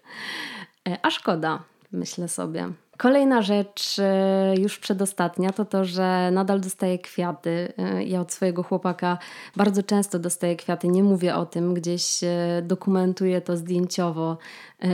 E, 0.89 0.97
a 1.01 1.11
szkoda, 1.11 1.63
myślę 1.91 2.27
sobie. 2.27 2.73
Kolejna 2.97 3.41
rzecz, 3.41 3.99
e, 3.99 4.53
już 4.57 4.79
przedostatnia, 4.79 5.51
to 5.51 5.65
to, 5.65 5.85
że 5.85 6.29
nadal 6.31 6.61
dostaję 6.61 6.99
kwiaty. 6.99 7.73
E, 7.77 8.03
ja 8.03 8.21
od 8.21 8.31
swojego 8.31 8.63
chłopaka 8.63 9.17
bardzo 9.55 9.83
często 9.83 10.19
dostaję 10.19 10.55
kwiaty. 10.55 10.87
Nie 10.87 11.03
mówię 11.03 11.35
o 11.35 11.45
tym, 11.45 11.73
gdzieś 11.73 12.23
e, 12.23 12.61
dokumentuję 12.63 13.41
to 13.41 13.57
zdjęciowo, 13.57 14.37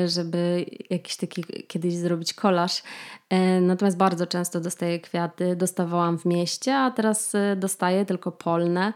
żeby 0.05 0.65
jakiś 0.89 1.15
taki 1.17 1.43
kiedyś 1.67 1.95
zrobić 1.95 2.33
kolaż. 2.33 2.83
Natomiast 3.61 3.97
bardzo 3.97 4.27
często 4.27 4.59
dostaję 4.59 4.99
kwiaty. 4.99 5.55
Dostawałam 5.55 6.17
w 6.17 6.25
mieście, 6.25 6.75
a 6.75 6.91
teraz 6.91 7.33
dostaję 7.55 8.05
tylko 8.05 8.31
polne. 8.31 8.93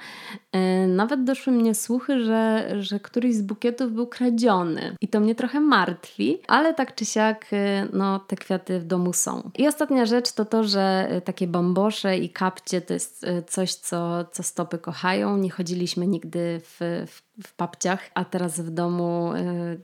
Nawet 0.87 1.23
doszły 1.23 1.53
mnie 1.53 1.75
słuchy, 1.75 2.25
że, 2.25 2.73
że 2.79 2.99
któryś 2.99 3.35
z 3.35 3.41
bukietów 3.41 3.93
był 3.93 4.07
kradziony. 4.07 4.95
I 5.01 5.07
to 5.07 5.19
mnie 5.19 5.35
trochę 5.35 5.59
martwi, 5.59 6.39
ale 6.47 6.73
tak 6.73 6.95
czy 6.95 7.05
siak, 7.05 7.45
no, 7.93 8.19
te 8.19 8.35
kwiaty 8.35 8.79
w 8.79 8.85
domu 8.85 9.13
są. 9.13 9.51
I 9.57 9.67
ostatnia 9.67 10.05
rzecz 10.05 10.31
to 10.31 10.45
to, 10.45 10.63
że 10.63 11.09
takie 11.25 11.47
bambosze 11.47 12.17
i 12.17 12.29
kapcie 12.29 12.81
to 12.81 12.93
jest 12.93 13.25
coś, 13.47 13.73
co, 13.73 14.25
co 14.31 14.43
stopy 14.43 14.77
kochają. 14.77 15.37
Nie 15.37 15.49
chodziliśmy 15.49 16.07
nigdy 16.07 16.61
w, 16.63 17.05
w, 17.07 17.21
w 17.47 17.53
papciach, 17.53 18.09
a 18.13 18.25
teraz 18.25 18.59
w 18.59 18.69
domu 18.69 19.31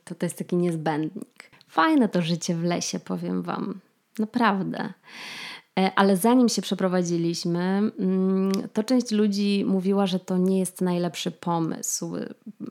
to, 0.03 0.15
to 0.15 0.25
jest 0.25 0.37
taki 0.37 0.55
niezbędnik. 0.55 1.51
Fajne 1.67 2.09
to 2.09 2.21
życie 2.21 2.55
w 2.55 2.63
lesie, 2.63 2.99
powiem 2.99 3.41
Wam. 3.41 3.79
Naprawdę. 4.19 4.93
E, 5.79 5.91
ale 5.95 6.17
zanim 6.17 6.49
się 6.49 6.61
przeprowadziliśmy, 6.61 7.59
mm, 7.99 8.51
to 8.73 8.83
część 8.83 9.11
ludzi 9.11 9.65
mówiła, 9.67 10.07
że 10.07 10.19
to 10.19 10.37
nie 10.37 10.59
jest 10.59 10.81
najlepszy 10.81 11.31
pomysł 11.31 12.15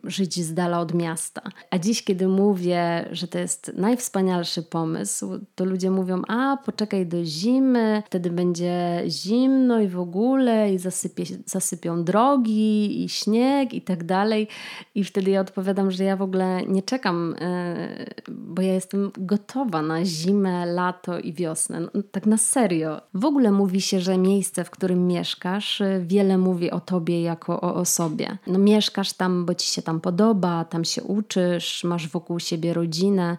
żyć 0.04 0.44
z 0.44 0.54
dala 0.54 0.80
od 0.80 0.94
miasta. 0.94 1.42
A 1.70 1.78
dziś, 1.78 2.04
kiedy 2.04 2.28
mówię, 2.28 3.08
że 3.12 3.28
to 3.28 3.38
jest 3.38 3.72
najwspanialszy 3.76 4.62
pomysł, 4.62 5.38
to 5.54 5.64
ludzie 5.64 5.90
mówią: 5.90 6.22
A, 6.28 6.56
poczekaj 6.64 7.06
do 7.06 7.24
zimy, 7.24 8.02
wtedy 8.06 8.30
będzie 8.30 9.02
zimno 9.06 9.80
i 9.80 9.88
w 9.88 9.98
ogóle, 9.98 10.74
i 10.74 10.78
zasypie, 10.78 11.24
zasypią 11.46 12.04
drogi, 12.04 13.04
i 13.04 13.08
śnieg, 13.08 13.74
i 13.74 13.82
tak 13.82 14.04
dalej. 14.04 14.48
I 14.94 15.04
wtedy 15.04 15.30
ja 15.30 15.40
odpowiadam, 15.40 15.90
że 15.90 16.04
ja 16.04 16.16
w 16.16 16.22
ogóle 16.22 16.62
nie 16.66 16.82
czekam, 16.82 17.34
e, 17.40 17.86
bo 18.28 18.62
ja 18.62 18.74
jestem 18.74 19.10
gotowa 19.18 19.82
na 19.82 20.04
zimę, 20.04 20.66
lato 20.66 21.18
i 21.18 21.32
wiosnę. 21.32 21.80
No, 21.80 22.02
tak 22.10 22.26
na 22.26 22.36
serio 22.36 23.00
w 23.14 23.24
ogóle 23.24 23.52
mówi 23.52 23.80
się, 23.80 24.00
że 24.00 24.18
miejsce, 24.18 24.64
w 24.64 24.70
którym 24.70 25.06
mieszkasz, 25.06 25.80
y, 25.80 26.04
wiele 26.06 26.38
mówi 26.38 26.70
o 26.70 26.80
tobie 26.80 27.22
jako 27.22 27.60
o 27.60 27.74
osobie. 27.74 28.38
No 28.46 28.58
mieszkasz 28.58 29.12
tam, 29.12 29.46
bo 29.46 29.54
ci 29.54 29.68
się 29.68 29.82
tam 29.82 29.91
podoba, 30.00 30.64
tam 30.64 30.85
się 30.85 31.02
uczysz, 31.02 31.85
masz 31.85 32.09
wokół 32.09 32.40
siebie 32.40 32.74
rodzinę. 32.74 33.37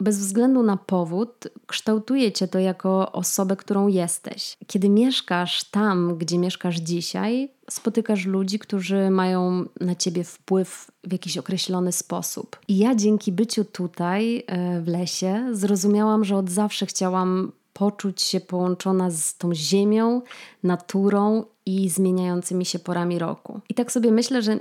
Bez 0.00 0.18
względu 0.18 0.62
na 0.62 0.76
powód, 0.76 1.48
kształtuje 1.66 2.32
cię 2.32 2.48
to 2.48 2.58
jako 2.58 3.12
osobę, 3.12 3.56
którą 3.56 3.88
jesteś. 3.88 4.56
Kiedy 4.66 4.88
mieszkasz 4.88 5.64
tam, 5.64 6.18
gdzie 6.18 6.38
mieszkasz 6.38 6.76
dzisiaj, 6.76 7.48
spotykasz 7.70 8.26
ludzi, 8.26 8.58
którzy 8.58 9.10
mają 9.10 9.64
na 9.80 9.94
ciebie 9.94 10.24
wpływ 10.24 10.90
w 11.04 11.12
jakiś 11.12 11.38
określony 11.38 11.92
sposób. 11.92 12.58
I 12.68 12.78
ja 12.78 12.94
dzięki 12.94 13.32
byciu 13.32 13.64
tutaj 13.64 14.38
y, 14.38 14.44
w 14.82 14.88
lesie 14.88 15.48
zrozumiałam, 15.52 16.24
że 16.24 16.36
od 16.36 16.50
zawsze 16.50 16.86
chciałam 16.86 17.52
poczuć 17.72 18.22
się 18.22 18.40
połączona 18.40 19.10
z 19.10 19.36
tą 19.36 19.54
ziemią, 19.54 20.22
naturą 20.62 21.44
i 21.66 21.88
zmieniającymi 21.88 22.64
się 22.64 22.78
porami 22.78 23.18
roku. 23.18 23.60
I 23.68 23.74
tak 23.74 23.92
sobie 23.92 24.12
myślę, 24.12 24.42
że 24.42 24.58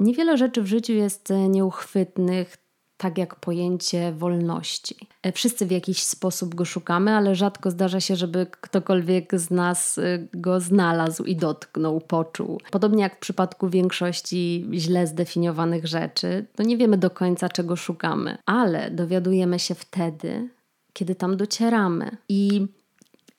niewiele 0.00 0.36
rzeczy 0.36 0.62
w 0.62 0.66
życiu 0.66 0.92
jest 0.92 1.30
e, 1.30 1.48
nieuchwytnych, 1.48 2.56
tak 2.96 3.18
jak 3.18 3.34
pojęcie 3.34 4.12
wolności. 4.12 4.96
E, 5.22 5.32
wszyscy 5.32 5.66
w 5.66 5.70
jakiś 5.70 6.02
sposób 6.02 6.54
go 6.54 6.64
szukamy, 6.64 7.10
ale 7.10 7.34
rzadko 7.34 7.70
zdarza 7.70 8.00
się, 8.00 8.16
żeby 8.16 8.46
ktokolwiek 8.60 9.38
z 9.38 9.50
nas 9.50 9.98
e, 9.98 10.02
go 10.34 10.60
znalazł 10.60 11.24
i 11.24 11.36
dotknął, 11.36 12.00
poczuł. 12.00 12.60
Podobnie 12.70 13.02
jak 13.02 13.16
w 13.16 13.20
przypadku 13.20 13.68
większości 13.68 14.66
źle 14.72 15.06
zdefiniowanych 15.06 15.86
rzeczy, 15.86 16.46
to 16.56 16.62
nie 16.62 16.76
wiemy 16.76 16.98
do 16.98 17.10
końca, 17.10 17.48
czego 17.48 17.76
szukamy, 17.76 18.38
ale 18.46 18.90
dowiadujemy 18.90 19.58
się 19.58 19.74
wtedy, 19.74 20.48
kiedy 20.92 21.14
tam 21.14 21.36
docieramy. 21.36 22.16
I 22.28 22.66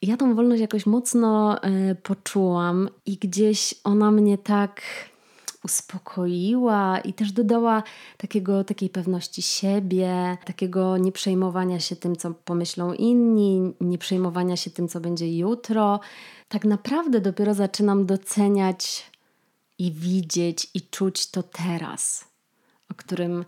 ja 0.01 0.17
tą 0.17 0.35
wolność 0.35 0.61
jakoś 0.61 0.85
mocno 0.85 1.57
y, 1.91 1.95
poczułam, 1.95 2.89
i 3.05 3.17
gdzieś 3.17 3.75
ona 3.83 4.11
mnie 4.11 4.37
tak 4.37 4.81
uspokoiła 5.63 6.99
i 6.99 7.13
też 7.13 7.31
dodała 7.31 7.83
takiego, 8.17 8.63
takiej 8.63 8.89
pewności 8.89 9.41
siebie, 9.41 10.37
takiego 10.45 10.97
nieprzejmowania 10.97 11.79
się 11.79 11.95
tym, 11.95 12.15
co 12.15 12.31
pomyślą 12.31 12.93
inni, 12.93 13.73
nieprzejmowania 13.81 14.57
się 14.57 14.71
tym, 14.71 14.87
co 14.87 14.99
będzie 14.99 15.37
jutro. 15.37 15.99
Tak 16.49 16.65
naprawdę 16.65 17.21
dopiero 17.21 17.53
zaczynam 17.53 18.05
doceniać 18.05 19.11
i 19.77 19.91
widzieć 19.91 20.67
i 20.73 20.81
czuć 20.81 21.31
to 21.31 21.43
teraz, 21.43 22.25
o 22.91 22.93
którym 22.93 23.45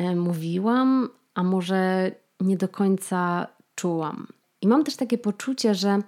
y, 0.00 0.16
mówiłam, 0.16 1.08
a 1.34 1.42
może 1.42 2.10
nie 2.40 2.56
do 2.56 2.68
końca 2.68 3.46
czułam. 3.74 4.26
I 4.60 4.66
mam 4.66 4.84
też 4.84 4.96
takie 4.96 5.18
poczucie, 5.18 5.74
że 5.74 6.02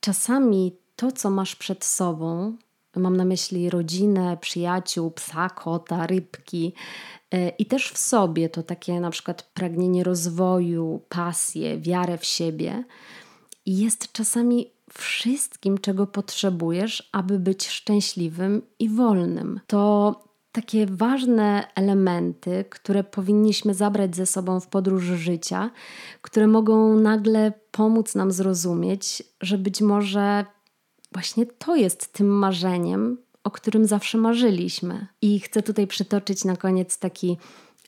czasami 0.00 0.76
to, 0.96 1.12
co 1.12 1.30
masz 1.30 1.56
przed 1.56 1.84
sobą, 1.84 2.56
Mam 2.96 3.16
na 3.16 3.24
myśli 3.24 3.70
rodzinę, 3.70 4.36
przyjaciół, 4.40 5.10
psa, 5.10 5.50
kota, 5.50 6.06
rybki. 6.06 6.72
E, 7.30 7.48
I 7.48 7.66
też 7.66 7.88
w 7.88 7.98
sobie 7.98 8.48
to 8.48 8.62
takie 8.62 9.00
na 9.00 9.10
przykład 9.10 9.42
pragnienie 9.42 10.04
rozwoju, 10.04 11.02
pasję, 11.08 11.78
wiarę 11.78 12.18
w 12.18 12.24
siebie. 12.24 12.84
I 13.66 13.78
jest 13.78 14.12
czasami 14.12 14.70
wszystkim, 14.92 15.78
czego 15.78 16.06
potrzebujesz, 16.06 17.08
aby 17.12 17.38
być 17.38 17.68
szczęśliwym 17.68 18.62
i 18.78 18.88
wolnym. 18.88 19.60
To 19.66 20.14
takie 20.52 20.86
ważne 20.86 21.68
elementy, 21.74 22.64
które 22.70 23.04
powinniśmy 23.04 23.74
zabrać 23.74 24.16
ze 24.16 24.26
sobą 24.26 24.60
w 24.60 24.66
podróż 24.66 25.04
życia, 25.04 25.70
które 26.22 26.46
mogą 26.46 26.96
nagle 26.96 27.52
pomóc 27.70 28.14
nam 28.14 28.32
zrozumieć, 28.32 29.22
że 29.40 29.58
być 29.58 29.80
może 29.80 30.44
właśnie 31.14 31.46
to 31.46 31.76
jest 31.76 32.12
tym 32.12 32.26
marzeniem, 32.26 33.18
o 33.44 33.50
którym 33.50 33.86
zawsze 33.86 34.18
marzyliśmy. 34.18 35.06
I 35.22 35.40
chcę 35.40 35.62
tutaj 35.62 35.86
przytoczyć 35.86 36.44
na 36.44 36.56
koniec 36.56 36.98
taki 36.98 37.36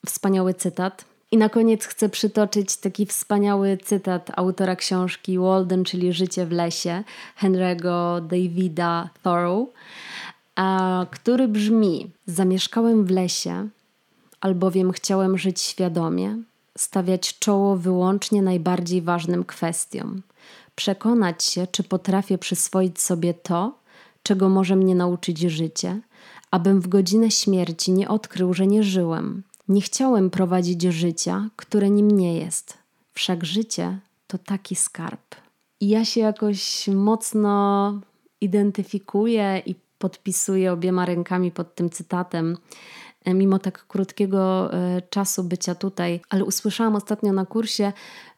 wspaniały 0.06 0.54
cytat. 0.54 1.04
I 1.30 1.36
na 1.36 1.48
koniec 1.48 1.84
chcę 1.84 2.08
przytoczyć 2.08 2.76
taki 2.76 3.06
wspaniały 3.06 3.78
cytat 3.84 4.30
autora 4.36 4.76
książki 4.76 5.38
Walden, 5.38 5.84
czyli 5.84 6.12
Życie 6.12 6.46
w 6.46 6.52
lesie, 6.52 7.04
Henry'ego 7.40 8.26
Davida 8.26 9.10
Thoreau, 9.22 9.72
który 11.10 11.48
brzmi: 11.48 12.10
Zamieszkałem 12.26 13.04
w 13.04 13.10
lesie, 13.10 13.68
albowiem 14.40 14.92
chciałem 14.92 15.38
żyć 15.38 15.60
świadomie, 15.60 16.36
stawiać 16.76 17.38
czoło 17.38 17.76
wyłącznie 17.76 18.42
najbardziej 18.42 19.02
ważnym 19.02 19.44
kwestiom, 19.44 20.22
przekonać 20.74 21.44
się, 21.44 21.66
czy 21.66 21.82
potrafię 21.82 22.38
przyswoić 22.38 23.00
sobie 23.00 23.34
to, 23.34 23.78
czego 24.22 24.48
może 24.48 24.76
mnie 24.76 24.94
nauczyć 24.94 25.38
życie, 25.38 26.00
abym 26.50 26.80
w 26.80 26.88
godzinę 26.88 27.30
śmierci 27.30 27.92
nie 27.92 28.08
odkrył, 28.08 28.54
że 28.54 28.66
nie 28.66 28.82
żyłem. 28.82 29.42
Nie 29.68 29.80
chciałem 29.80 30.30
prowadzić 30.30 30.82
życia, 30.82 31.48
które 31.56 31.90
nim 31.90 32.10
nie 32.10 32.38
jest. 32.38 32.78
Wszak 33.12 33.44
życie 33.44 33.98
to 34.26 34.38
taki 34.38 34.76
skarb. 34.76 35.34
I 35.80 35.88
ja 35.88 36.04
się 36.04 36.20
jakoś 36.20 36.88
mocno 36.88 37.94
identyfikuję 38.40 39.62
i 39.66 39.74
podpisuję 39.98 40.72
obiema 40.72 41.04
rękami 41.06 41.50
pod 41.50 41.74
tym 41.74 41.90
cytatem, 41.90 42.56
mimo 43.34 43.58
tak 43.58 43.86
krótkiego 43.86 44.72
e, 44.72 45.02
czasu 45.10 45.44
bycia 45.44 45.74
tutaj, 45.74 46.20
ale 46.30 46.44
usłyszałam 46.44 46.96
ostatnio 46.96 47.32
na 47.32 47.46
kursie, 47.46 47.92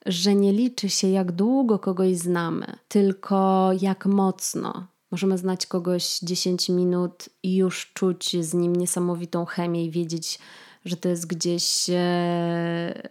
że 0.07 0.35
nie 0.35 0.53
liczy 0.53 0.88
się, 0.88 1.09
jak 1.09 1.33
długo 1.33 1.79
kogoś 1.79 2.16
znamy, 2.16 2.66
tylko 2.88 3.70
jak 3.81 4.07
mocno. 4.07 4.87
Możemy 5.11 5.38
znać 5.38 5.66
kogoś 5.66 6.18
10 6.18 6.68
minut 6.68 7.29
i 7.42 7.57
już 7.57 7.92
czuć 7.94 8.37
z 8.40 8.55
nim 8.55 8.77
niesamowitą 8.77 9.44
chemię 9.44 9.85
i 9.85 9.90
wiedzieć, 9.90 10.38
że 10.85 10.96
to 10.96 11.09
jest 11.09 11.27
gdzieś 11.27 11.90
e, 11.90 13.09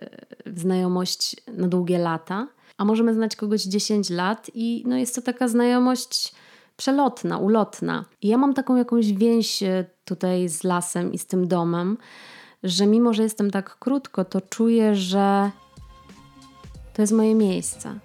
znajomość 0.56 1.36
na 1.48 1.68
długie 1.68 1.98
lata. 1.98 2.48
A 2.78 2.86
możemy 2.86 3.14
znać 3.14 3.36
kogoś 3.36 3.64
10 3.64 4.10
lat 4.10 4.52
i 4.54 4.84
no 4.88 4.98
jest 4.98 5.16
to 5.16 5.22
taka 5.22 5.48
znajomość 5.48 6.34
przelotna, 6.76 7.38
ulotna. 7.38 8.06
I 8.22 8.28
ja 8.28 8.38
mam 8.38 8.54
taką 8.54 8.76
jakąś 8.76 9.14
więź 9.14 9.64
e, 9.64 9.86
tutaj 10.08 10.50
z 10.50 10.64
lasem 10.64 11.14
i 11.14 11.18
z 11.18 11.26
tym 11.26 11.48
domem, 11.48 11.98
że 12.64 12.88
mimo, 12.88 13.14
że 13.14 13.24
jestem 13.24 13.52
tak 13.52 13.80
krótko, 13.80 14.26
to 14.26 14.42
czuję, 14.42 14.96
że 14.96 15.52
to 16.94 17.02
jest 17.02 17.14
moje 17.14 17.36
miejsce. 17.36 18.00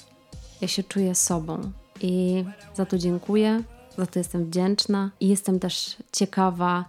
Ja 0.60 0.68
się 0.68 0.82
czuję 0.82 1.14
sobą 1.14 1.72
i 2.00 2.44
za 2.74 2.86
to 2.86 2.98
dziękuję, 2.98 3.62
za 3.98 4.06
to 4.06 4.18
jestem 4.18 4.44
wdzięczna 4.44 5.10
i 5.20 5.28
jestem 5.28 5.60
też 5.60 5.96
ciekawa, 6.12 6.84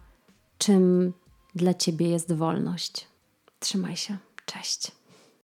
czym 0.57 1.13
dla 1.55 1.73
Ciebie 1.73 2.09
jest 2.09 2.33
wolność. 2.33 3.07
Trzymaj 3.59 3.97
się. 3.97 4.17
Cześć. 4.45 5.02